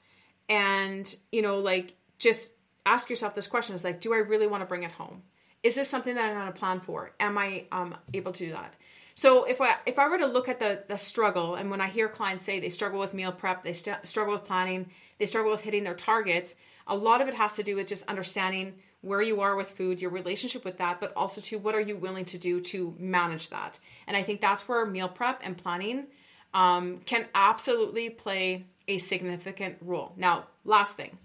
and 0.48 1.14
you 1.32 1.42
know, 1.42 1.58
like 1.60 1.94
just 2.18 2.52
ask 2.84 3.08
yourself 3.08 3.34
this 3.34 3.46
question: 3.46 3.74
Is 3.74 3.84
like, 3.84 4.00
do 4.00 4.12
I 4.12 4.18
really 4.18 4.46
want 4.46 4.62
to 4.62 4.66
bring 4.66 4.82
it 4.82 4.92
home? 4.92 5.22
Is 5.62 5.74
this 5.74 5.88
something 5.88 6.14
that 6.14 6.24
I'm 6.24 6.34
going 6.34 6.46
to 6.46 6.58
plan 6.58 6.80
for? 6.80 7.12
Am 7.18 7.36
I 7.36 7.64
um, 7.72 7.96
able 8.14 8.32
to 8.32 8.46
do 8.46 8.52
that? 8.52 8.74
So 9.14 9.44
if 9.44 9.60
I 9.60 9.74
if 9.84 9.98
I 9.98 10.08
were 10.08 10.18
to 10.18 10.26
look 10.26 10.48
at 10.48 10.60
the 10.60 10.84
the 10.86 10.96
struggle, 10.96 11.56
and 11.56 11.70
when 11.70 11.80
I 11.80 11.88
hear 11.88 12.08
clients 12.08 12.44
say 12.44 12.60
they 12.60 12.68
struggle 12.68 13.00
with 13.00 13.14
meal 13.14 13.32
prep, 13.32 13.64
they 13.64 13.72
st- 13.72 14.06
struggle 14.06 14.34
with 14.34 14.44
planning, 14.44 14.90
they 15.18 15.26
struggle 15.26 15.50
with 15.50 15.62
hitting 15.62 15.82
their 15.82 15.96
targets, 15.96 16.54
a 16.86 16.94
lot 16.94 17.20
of 17.20 17.26
it 17.26 17.34
has 17.34 17.54
to 17.54 17.64
do 17.64 17.74
with 17.76 17.88
just 17.88 18.06
understanding 18.06 18.74
where 19.00 19.22
you 19.22 19.40
are 19.40 19.56
with 19.56 19.70
food, 19.70 20.00
your 20.00 20.10
relationship 20.10 20.64
with 20.64 20.78
that, 20.78 21.00
but 21.00 21.12
also 21.16 21.40
to 21.40 21.58
what 21.58 21.74
are 21.74 21.80
you 21.80 21.96
willing 21.96 22.24
to 22.26 22.38
do 22.38 22.60
to 22.60 22.94
manage 22.98 23.50
that. 23.50 23.78
And 24.06 24.16
I 24.16 24.22
think 24.22 24.40
that's 24.40 24.68
where 24.68 24.84
meal 24.86 25.08
prep 25.08 25.40
and 25.42 25.56
planning 25.56 26.06
um, 26.54 27.00
can 27.04 27.26
absolutely 27.34 28.10
play 28.10 28.66
a 28.88 28.98
significant 28.98 29.76
role. 29.80 30.12
Now, 30.16 30.46
last 30.64 30.96
thing, 30.96 31.18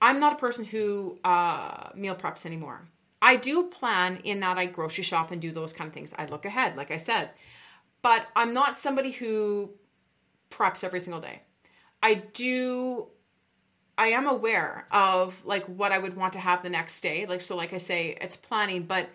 I'm 0.00 0.18
not 0.20 0.32
a 0.32 0.36
person 0.36 0.64
who 0.64 1.18
uh, 1.24 1.90
meal 1.94 2.14
preps 2.14 2.46
anymore. 2.46 2.80
I 3.24 3.36
do 3.36 3.64
plan 3.64 4.18
in 4.22 4.40
that 4.40 4.58
I 4.58 4.66
grocery 4.66 5.02
shop 5.02 5.30
and 5.30 5.40
do 5.40 5.50
those 5.50 5.72
kind 5.72 5.88
of 5.88 5.94
things. 5.94 6.12
I 6.18 6.26
look 6.26 6.44
ahead, 6.44 6.76
like 6.76 6.90
I 6.90 6.98
said, 6.98 7.30
but 8.02 8.26
I'm 8.36 8.52
not 8.52 8.76
somebody 8.76 9.12
who 9.12 9.70
preps 10.50 10.84
every 10.84 11.00
single 11.00 11.22
day. 11.22 11.40
I 12.02 12.14
do 12.14 13.06
I 13.96 14.08
am 14.08 14.26
aware 14.26 14.86
of 14.90 15.42
like 15.42 15.64
what 15.64 15.90
I 15.90 15.98
would 15.98 16.16
want 16.16 16.34
to 16.34 16.38
have 16.38 16.62
the 16.62 16.68
next 16.68 17.00
day. 17.00 17.24
Like 17.24 17.40
so 17.40 17.56
like 17.56 17.72
I 17.72 17.78
say 17.78 18.18
it's 18.20 18.36
planning, 18.36 18.82
but 18.82 19.08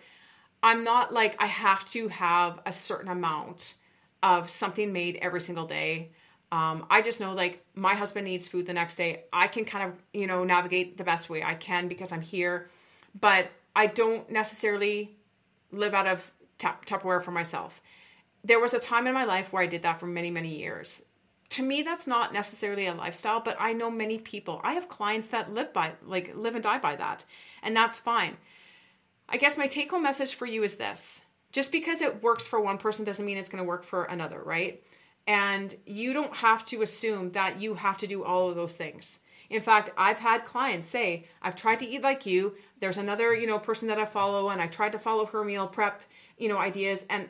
I'm 0.60 0.82
not 0.82 1.14
like 1.14 1.36
I 1.40 1.46
have 1.46 1.86
to 1.90 2.08
have 2.08 2.58
a 2.66 2.72
certain 2.72 3.12
amount 3.12 3.76
of 4.24 4.50
something 4.50 4.92
made 4.92 5.20
every 5.22 5.40
single 5.40 5.68
day. 5.68 6.10
Um, 6.50 6.84
I 6.90 7.00
just 7.00 7.20
know 7.20 7.32
like 7.32 7.64
my 7.76 7.94
husband 7.94 8.24
needs 8.24 8.48
food 8.48 8.66
the 8.66 8.72
next 8.72 8.96
day. 8.96 9.22
I 9.32 9.46
can 9.46 9.64
kind 9.64 9.88
of, 9.88 9.94
you 10.12 10.26
know, 10.26 10.42
navigate 10.42 10.98
the 10.98 11.04
best 11.04 11.30
way 11.30 11.44
I 11.44 11.54
can 11.54 11.86
because 11.86 12.10
I'm 12.10 12.22
here, 12.22 12.68
but 13.20 13.46
I 13.74 13.86
don't 13.86 14.30
necessarily 14.30 15.16
live 15.72 15.94
out 15.94 16.06
of 16.06 16.30
Tupperware 16.58 17.22
for 17.22 17.30
myself. 17.30 17.80
There 18.44 18.60
was 18.60 18.74
a 18.74 18.80
time 18.80 19.06
in 19.06 19.14
my 19.14 19.24
life 19.24 19.52
where 19.52 19.62
I 19.62 19.66
did 19.66 19.82
that 19.82 20.00
for 20.00 20.06
many, 20.06 20.30
many 20.30 20.58
years. 20.58 21.04
To 21.50 21.62
me 21.62 21.82
that's 21.82 22.06
not 22.06 22.32
necessarily 22.32 22.86
a 22.86 22.94
lifestyle 22.94 23.40
but 23.40 23.56
i 23.58 23.72
know 23.72 23.90
many 23.90 24.18
people. 24.18 24.60
I 24.62 24.74
have 24.74 24.88
clients 24.88 25.28
that 25.28 25.52
live 25.52 25.72
by 25.72 25.92
like 26.06 26.32
live 26.36 26.54
and 26.54 26.62
die 26.62 26.78
by 26.78 26.96
that 26.96 27.24
and 27.62 27.76
that's 27.76 27.98
fine. 27.98 28.36
I 29.28 29.36
guess 29.36 29.58
my 29.58 29.66
take 29.66 29.90
home 29.90 30.02
message 30.02 30.34
for 30.34 30.46
you 30.46 30.62
is 30.62 30.76
this. 30.76 31.24
Just 31.52 31.72
because 31.72 32.02
it 32.02 32.22
works 32.22 32.46
for 32.46 32.60
one 32.60 32.78
person 32.78 33.04
doesn't 33.04 33.24
mean 33.24 33.36
it's 33.36 33.50
going 33.50 33.62
to 33.62 33.68
work 33.68 33.84
for 33.84 34.04
another 34.04 34.40
right? 34.40 34.82
And 35.26 35.74
you 35.86 36.12
don't 36.12 36.36
have 36.36 36.64
to 36.66 36.82
assume 36.82 37.32
that 37.32 37.60
you 37.60 37.74
have 37.74 37.98
to 37.98 38.06
do 38.06 38.24
all 38.24 38.48
of 38.48 38.56
those 38.56 38.74
things 38.74 39.20
in 39.50 39.60
fact 39.60 39.90
i've 39.98 40.18
had 40.18 40.44
clients 40.44 40.86
say 40.86 41.26
i've 41.42 41.56
tried 41.56 41.78
to 41.78 41.86
eat 41.86 42.02
like 42.02 42.24
you 42.24 42.54
there's 42.80 42.98
another 42.98 43.34
you 43.34 43.46
know 43.46 43.58
person 43.58 43.88
that 43.88 43.98
i 43.98 44.04
follow 44.04 44.48
and 44.48 44.62
i 44.62 44.66
tried 44.66 44.92
to 44.92 44.98
follow 44.98 45.26
her 45.26 45.44
meal 45.44 45.66
prep 45.66 46.00
you 46.38 46.48
know 46.48 46.58
ideas 46.58 47.04
and 47.10 47.28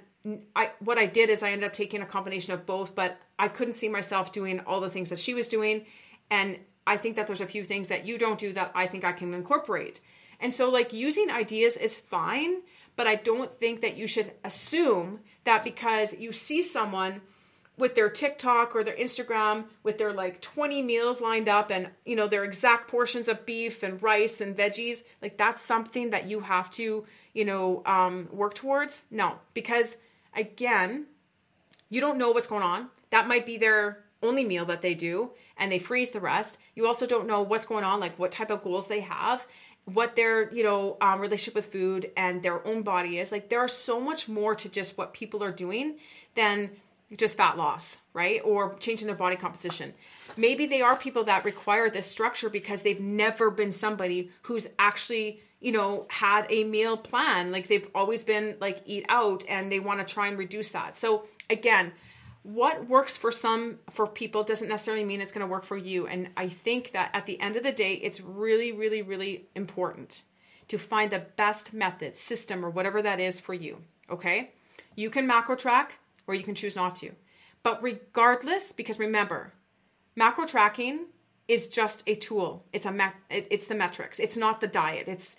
I 0.55 0.71
what 0.81 0.99
I 0.99 1.07
did 1.07 1.31
is 1.31 1.43
I 1.43 1.51
ended 1.51 1.67
up 1.67 1.73
taking 1.73 2.03
a 2.03 2.07
combination 2.07 2.53
of 2.53 2.67
both, 2.67 2.95
but 2.95 3.19
I 3.39 3.49
couldn't 3.49 3.73
see 3.73 3.89
myself 3.89 4.33
doing 4.33 4.61
all 4.61 4.81
the 4.81 4.91
things 4.91 5.09
that 5.09 5.19
she 5.19 5.33
was 5.33 5.49
doing, 5.49 5.87
and 6.31 6.59
I 6.87 6.97
think 6.97 7.17
that 7.17 7.27
there's 7.27 7.41
a 7.41 7.47
few 7.47 7.65
things 7.65 7.89
that 7.89 8.07
you 8.07 8.19
don't 8.19 8.39
do 8.39 8.53
that 8.53 8.73
I 8.75 8.87
think 8.87 9.05
I 9.05 9.13
can 9.13 9.33
incorporate. 9.33 10.01
And 10.39 10.53
so 10.53 10.71
like 10.71 10.93
using 10.93 11.31
ideas 11.31 11.77
is 11.77 11.95
fine, 11.95 12.63
but 12.97 13.07
I 13.07 13.15
don't 13.15 13.53
think 13.59 13.81
that 13.81 13.97
you 13.97 14.07
should 14.07 14.33
assume 14.45 15.21
that 15.45 15.65
because 15.65 16.15
you 16.15 16.33
see 16.33 16.63
someone 16.63 17.23
with 17.81 17.95
their 17.95 18.11
TikTok 18.11 18.77
or 18.77 18.85
their 18.85 18.97
Instagram 18.97 19.65
with 19.83 19.99
their 19.99 20.13
like 20.13 20.41
20 20.41 20.83
meals 20.83 21.21
lined 21.21 21.49
up 21.49 21.71
and 21.71 21.89
you 22.05 22.15
know 22.15 22.29
their 22.29 22.45
exact 22.45 22.89
portions 22.89 23.27
of 23.27 23.47
beef 23.47 23.83
and 23.83 24.01
rice 24.03 24.41
and 24.41 24.57
veggies, 24.57 25.03
like 25.23 25.37
that's 25.37 25.63
something 25.63 26.11
that 26.11 26.29
you 26.29 26.41
have 26.41 26.71
to, 26.73 27.07
you 27.33 27.45
know, 27.45 27.83
um 27.87 28.29
work 28.31 28.55
towards. 28.55 29.03
No, 29.11 29.39
because 29.55 29.97
again, 30.37 31.07
you 31.89 32.01
don't 32.01 32.19
know 32.19 32.31
what's 32.31 32.47
going 32.47 32.63
on. 32.63 32.91
That 33.11 33.27
might 33.27 33.47
be 33.47 33.57
their 33.57 34.05
only 34.23 34.45
meal 34.45 34.67
that 34.67 34.83
they 34.83 34.95
do 34.95 35.31
and 35.57 35.73
they 35.73 35.79
freeze 35.79 36.11
the 36.11 36.21
rest. 36.21 36.59
You 36.75 36.87
also 36.87 37.07
don't 37.07 37.27
know 37.27 37.43
what's 37.43 37.67
going 37.67 37.85
on, 37.85 38.01
like 38.01 38.19
what 38.19 38.33
type 38.33 38.51
of 38.51 38.63
goals 38.63 38.87
they 38.87 39.01
have, 39.01 39.47
what 39.87 40.15
their, 40.15 40.53
you 40.53 40.63
know, 40.63 40.97
um, 41.01 41.21
relationship 41.21 41.55
with 41.55 41.73
food 41.73 42.11
and 42.17 42.43
their 42.43 42.67
own 42.67 42.83
body 42.83 43.19
is. 43.19 43.33
Like 43.33 43.49
there 43.49 43.61
are 43.61 43.69
so 43.69 44.01
much 44.01 44.29
more 44.29 44.55
to 44.55 44.69
just 44.69 44.99
what 44.99 45.15
people 45.15 45.43
are 45.43 45.53
doing 45.53 45.97
than 46.35 46.71
just 47.17 47.37
fat 47.37 47.57
loss, 47.57 47.99
right? 48.13 48.41
Or 48.45 48.75
changing 48.75 49.07
their 49.07 49.17
body 49.17 49.37
composition. 49.37 49.95
Maybe 50.37 50.67
they 50.67 50.81
are 50.81 50.97
people 50.97 51.25
that 51.25 51.45
require 51.45 51.91
this 51.91 52.07
structure 52.07 52.49
because 52.49 52.83
they've 52.83 53.01
never 53.01 53.51
been 53.51 53.73
somebody 53.73 54.31
who's 54.43 54.69
actually 54.79 55.41
you 55.61 55.73
know, 55.73 56.07
had 56.09 56.47
a 56.49 56.65
meal 56.65 56.97
plan. 56.97 57.53
Like 57.53 57.69
they've 57.69 57.87
always 57.95 58.25
been 58.25 58.57
like 58.61 58.83
eat 58.87 59.05
out 59.09 59.45
and 59.49 59.71
they 59.71 59.79
want 59.79 60.01
to 60.01 60.13
try 60.13 60.29
and 60.29 60.39
reduce 60.39 60.71
that. 60.71 60.97
So 60.97 61.27
again, 61.49 61.93
what 62.43 62.89
works 62.89 63.17
for 63.17 63.31
some 63.31 63.79
for 63.91 64.07
people 64.07 64.43
doesn't 64.43 64.69
necessarily 64.69 65.05
mean 65.05 65.21
it's 65.21 65.33
going 65.33 65.47
to 65.47 65.51
work 65.51 65.65
for 65.65 65.77
you. 65.77 66.07
And 66.07 66.31
I 66.37 66.49
think 66.49 66.93
that 66.93 67.11
at 67.13 67.27
the 67.27 67.39
end 67.41 67.57
of 67.57 67.63
the 67.63 67.73
day, 67.73 67.95
it's 67.95 68.21
really, 68.21 68.73
really, 68.73 69.03
really 69.03 69.49
important 69.55 70.23
to 70.69 70.79
find 70.79 71.11
the 71.11 71.19
best 71.37 71.75
method, 71.75 72.17
system, 72.17 72.65
or 72.65 72.71
whatever 72.71 73.03
that 73.03 73.21
is 73.21 73.39
for 73.39 73.53
you. 73.53 73.79
Okay? 74.09 74.53
You 74.97 75.11
can 75.11 75.27
macro 75.27 75.57
track 75.57 75.99
or 76.31 76.35
you 76.35 76.45
can 76.45 76.55
choose 76.55 76.77
not 76.77 76.95
to. 76.95 77.11
But 77.65 77.83
regardless, 77.83 78.71
because 78.71 79.01
remember, 79.01 79.53
macro 80.15 80.47
tracking 80.47 81.07
is 81.49 81.67
just 81.67 82.05
a 82.07 82.15
tool. 82.15 82.65
It's 82.73 82.87
a 82.87 83.13
it's 83.29 83.67
the 83.67 83.75
metrics. 83.75 84.21
It's 84.21 84.37
not 84.37 84.61
the 84.61 84.69
diet. 84.69 85.09
It's 85.09 85.37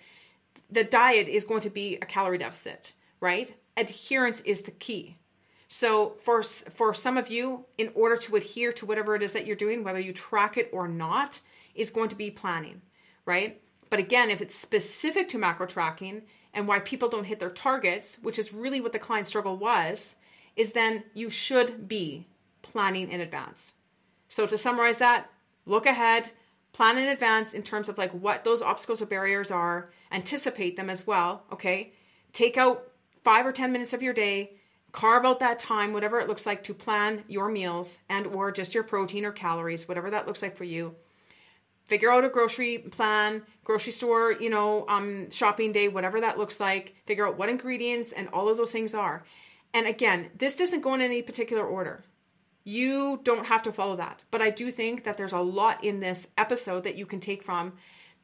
the 0.70 0.84
diet 0.84 1.28
is 1.28 1.44
going 1.44 1.62
to 1.62 1.70
be 1.70 1.96
a 1.96 2.06
calorie 2.06 2.36
deficit, 2.36 2.92
right? 3.20 3.54
Adherence 3.78 4.42
is 4.42 4.60
the 4.60 4.70
key. 4.70 5.16
So 5.66 6.16
for 6.20 6.42
for 6.42 6.92
some 6.92 7.16
of 7.16 7.30
you, 7.30 7.64
in 7.78 7.90
order 7.94 8.18
to 8.18 8.36
adhere 8.36 8.72
to 8.74 8.84
whatever 8.84 9.16
it 9.16 9.22
is 9.22 9.32
that 9.32 9.46
you're 9.46 9.56
doing, 9.56 9.82
whether 9.82 9.98
you 9.98 10.12
track 10.12 10.58
it 10.58 10.68
or 10.72 10.86
not, 10.86 11.40
is 11.74 11.88
going 11.88 12.10
to 12.10 12.14
be 12.14 12.30
planning, 12.30 12.82
right? 13.24 13.62
But 13.88 13.98
again, 13.98 14.28
if 14.28 14.42
it's 14.42 14.54
specific 14.54 15.30
to 15.30 15.38
macro 15.38 15.66
tracking 15.66 16.22
and 16.52 16.68
why 16.68 16.80
people 16.80 17.08
don't 17.08 17.24
hit 17.24 17.40
their 17.40 17.50
targets, 17.50 18.18
which 18.22 18.38
is 18.38 18.52
really 18.52 18.82
what 18.82 18.92
the 18.92 18.98
client 18.98 19.26
struggle 19.26 19.56
was, 19.56 20.16
is 20.56 20.72
then 20.72 21.04
you 21.14 21.30
should 21.30 21.88
be 21.88 22.26
planning 22.62 23.10
in 23.10 23.20
advance. 23.20 23.74
So 24.28 24.46
to 24.46 24.56
summarize 24.56 24.98
that, 24.98 25.30
look 25.66 25.86
ahead, 25.86 26.30
plan 26.72 26.98
in 26.98 27.08
advance 27.08 27.52
in 27.52 27.62
terms 27.62 27.88
of 27.88 27.98
like 27.98 28.12
what 28.12 28.44
those 28.44 28.62
obstacles 28.62 29.02
or 29.02 29.06
barriers 29.06 29.50
are 29.50 29.90
anticipate 30.10 30.76
them 30.76 30.90
as 30.90 31.06
well 31.06 31.42
okay? 31.52 31.92
Take 32.32 32.56
out 32.56 32.84
five 33.24 33.46
or 33.46 33.52
ten 33.52 33.72
minutes 33.72 33.92
of 33.92 34.02
your 34.02 34.14
day 34.14 34.52
carve 34.90 35.24
out 35.24 35.40
that 35.40 35.58
time 35.58 35.92
whatever 35.92 36.20
it 36.20 36.28
looks 36.28 36.44
like 36.44 36.62
to 36.64 36.74
plan 36.74 37.24
your 37.26 37.48
meals 37.48 37.98
and 38.08 38.26
or 38.26 38.52
just 38.52 38.74
your 38.74 38.84
protein 38.84 39.24
or 39.24 39.32
calories 39.32 39.88
whatever 39.88 40.10
that 40.10 40.26
looks 40.26 40.42
like 40.42 40.56
for 40.56 40.64
you. 40.64 40.94
Figure 41.86 42.10
out 42.10 42.24
a 42.24 42.28
grocery 42.28 42.78
plan 42.78 43.42
grocery 43.64 43.92
store 43.92 44.32
you 44.32 44.50
know 44.50 44.86
um, 44.88 45.30
shopping 45.30 45.72
day 45.72 45.88
whatever 45.88 46.20
that 46.20 46.38
looks 46.38 46.60
like. 46.60 46.94
Figure 47.06 47.26
out 47.26 47.38
what 47.38 47.48
ingredients 47.48 48.12
and 48.12 48.28
all 48.28 48.48
of 48.48 48.56
those 48.56 48.70
things 48.70 48.94
are 48.94 49.24
and 49.74 49.86
again 49.86 50.30
this 50.38 50.56
doesn't 50.56 50.82
go 50.82 50.94
in 50.94 51.00
any 51.00 51.22
particular 51.22 51.64
order 51.64 52.04
you 52.64 53.20
don't 53.24 53.46
have 53.46 53.62
to 53.64 53.72
follow 53.72 53.96
that. 53.96 54.20
But 54.30 54.42
I 54.42 54.50
do 54.50 54.70
think 54.70 55.04
that 55.04 55.16
there's 55.16 55.32
a 55.32 55.40
lot 55.40 55.82
in 55.82 56.00
this 56.00 56.28
episode 56.38 56.84
that 56.84 56.96
you 56.96 57.06
can 57.06 57.20
take 57.20 57.42
from. 57.42 57.72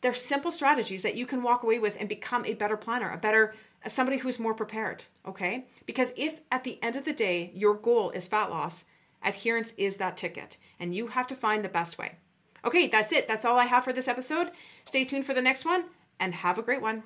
There's 0.01 0.23
simple 0.23 0.53
strategies 0.53 1.03
that 1.03 1.17
you 1.17 1.27
can 1.27 1.43
walk 1.43 1.63
away 1.63 1.79
with 1.79 1.97
and 1.99 2.09
become 2.09 2.45
a 2.45 2.55
better 2.55 2.77
planner, 2.77 3.11
a 3.11 3.19
better 3.19 3.55
somebody 3.87 4.19
who's 4.19 4.39
more 4.39 4.55
prepared, 4.55 5.05
okay? 5.27 5.67
Because 5.87 6.13
if 6.17 6.41
at 6.51 6.65
the 6.65 6.83
end 6.83 6.97
of 6.97 7.05
the 7.05 7.13
day 7.13 7.53
your 7.55 7.75
goal 7.75 8.11
is 8.11 8.29
fat 8.29 8.51
loss, 8.51 8.85
adherence 9.25 9.73
is 9.77 9.97
that 9.97 10.17
ticket 10.17 10.57
and 10.79 10.95
you 10.95 11.09
have 11.09 11.27
to 11.29 11.37
find 11.37 11.65
the 11.65 11.69
best 11.69 11.99
way. 11.99 12.17
Okay, 12.65 12.89
that's 12.89 13.13
it. 13.13 13.29
That's 13.29 13.45
all 13.45 13.59
I 13.59 13.67
have 13.67 13.85
for 13.85 13.93
this 13.93 14.09
episode. 14.09 14.51
Stay 14.85 15.05
tuned 15.05 15.25
for 15.25 15.35
the 15.35 15.43
next 15.43 15.65
one 15.65 15.85
and 16.21 16.35
have 16.35 16.59
a 16.59 16.63
great 16.63 16.83
one. 16.83 17.05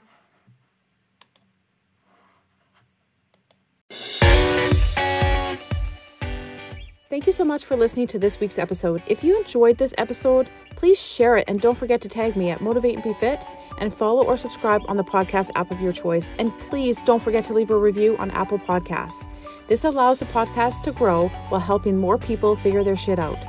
Thank 7.13 7.27
you 7.27 7.33
so 7.33 7.45
much 7.45 7.67
for 7.67 7.77
listening 7.77 8.07
to 8.07 8.19
this 8.19 8.41
week's 8.41 8.59
episode. 8.59 9.03
If 9.07 9.23
you 9.23 9.37
enjoyed 9.37 9.77
this 9.77 9.93
episode, 9.99 10.49
please 10.77 10.99
share 10.99 11.37
it 11.37 11.45
and 11.47 11.61
don't 11.61 11.77
forget 11.77 12.01
to 12.01 12.09
tag 12.09 12.37
me 12.37 12.49
at 12.49 12.63
Motivate 12.63 12.95
and 12.95 13.05
Be 13.05 13.13
Fit 13.13 13.45
and 13.77 13.93
follow 13.93 14.25
or 14.25 14.39
subscribe 14.39 14.81
on 14.89 14.97
the 14.97 15.05
podcast 15.05 15.51
app 15.55 15.71
of 15.71 15.79
your 15.79 15.93
choice. 15.93 16.27
And 16.39 16.59
please 16.59 17.03
don't 17.03 17.23
forget 17.23 17.45
to 17.45 17.53
leave 17.53 17.69
a 17.69 17.77
review 17.77 18.17
on 18.17 18.31
Apple 18.31 18.59
Podcasts. 18.59 19.29
This 19.67 19.85
allows 19.85 20.21
the 20.21 20.25
podcast 20.25 20.85
to 20.85 20.93
grow 20.93 21.29
while 21.51 21.61
helping 21.61 21.99
more 21.99 22.17
people 22.17 22.57
figure 22.57 22.83
their 22.83 22.97
shit 22.97 23.19
out. 23.19 23.45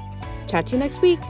Chat 0.50 0.66
to 0.66 0.76
you 0.76 0.80
next 0.80 1.02
week. 1.02 1.22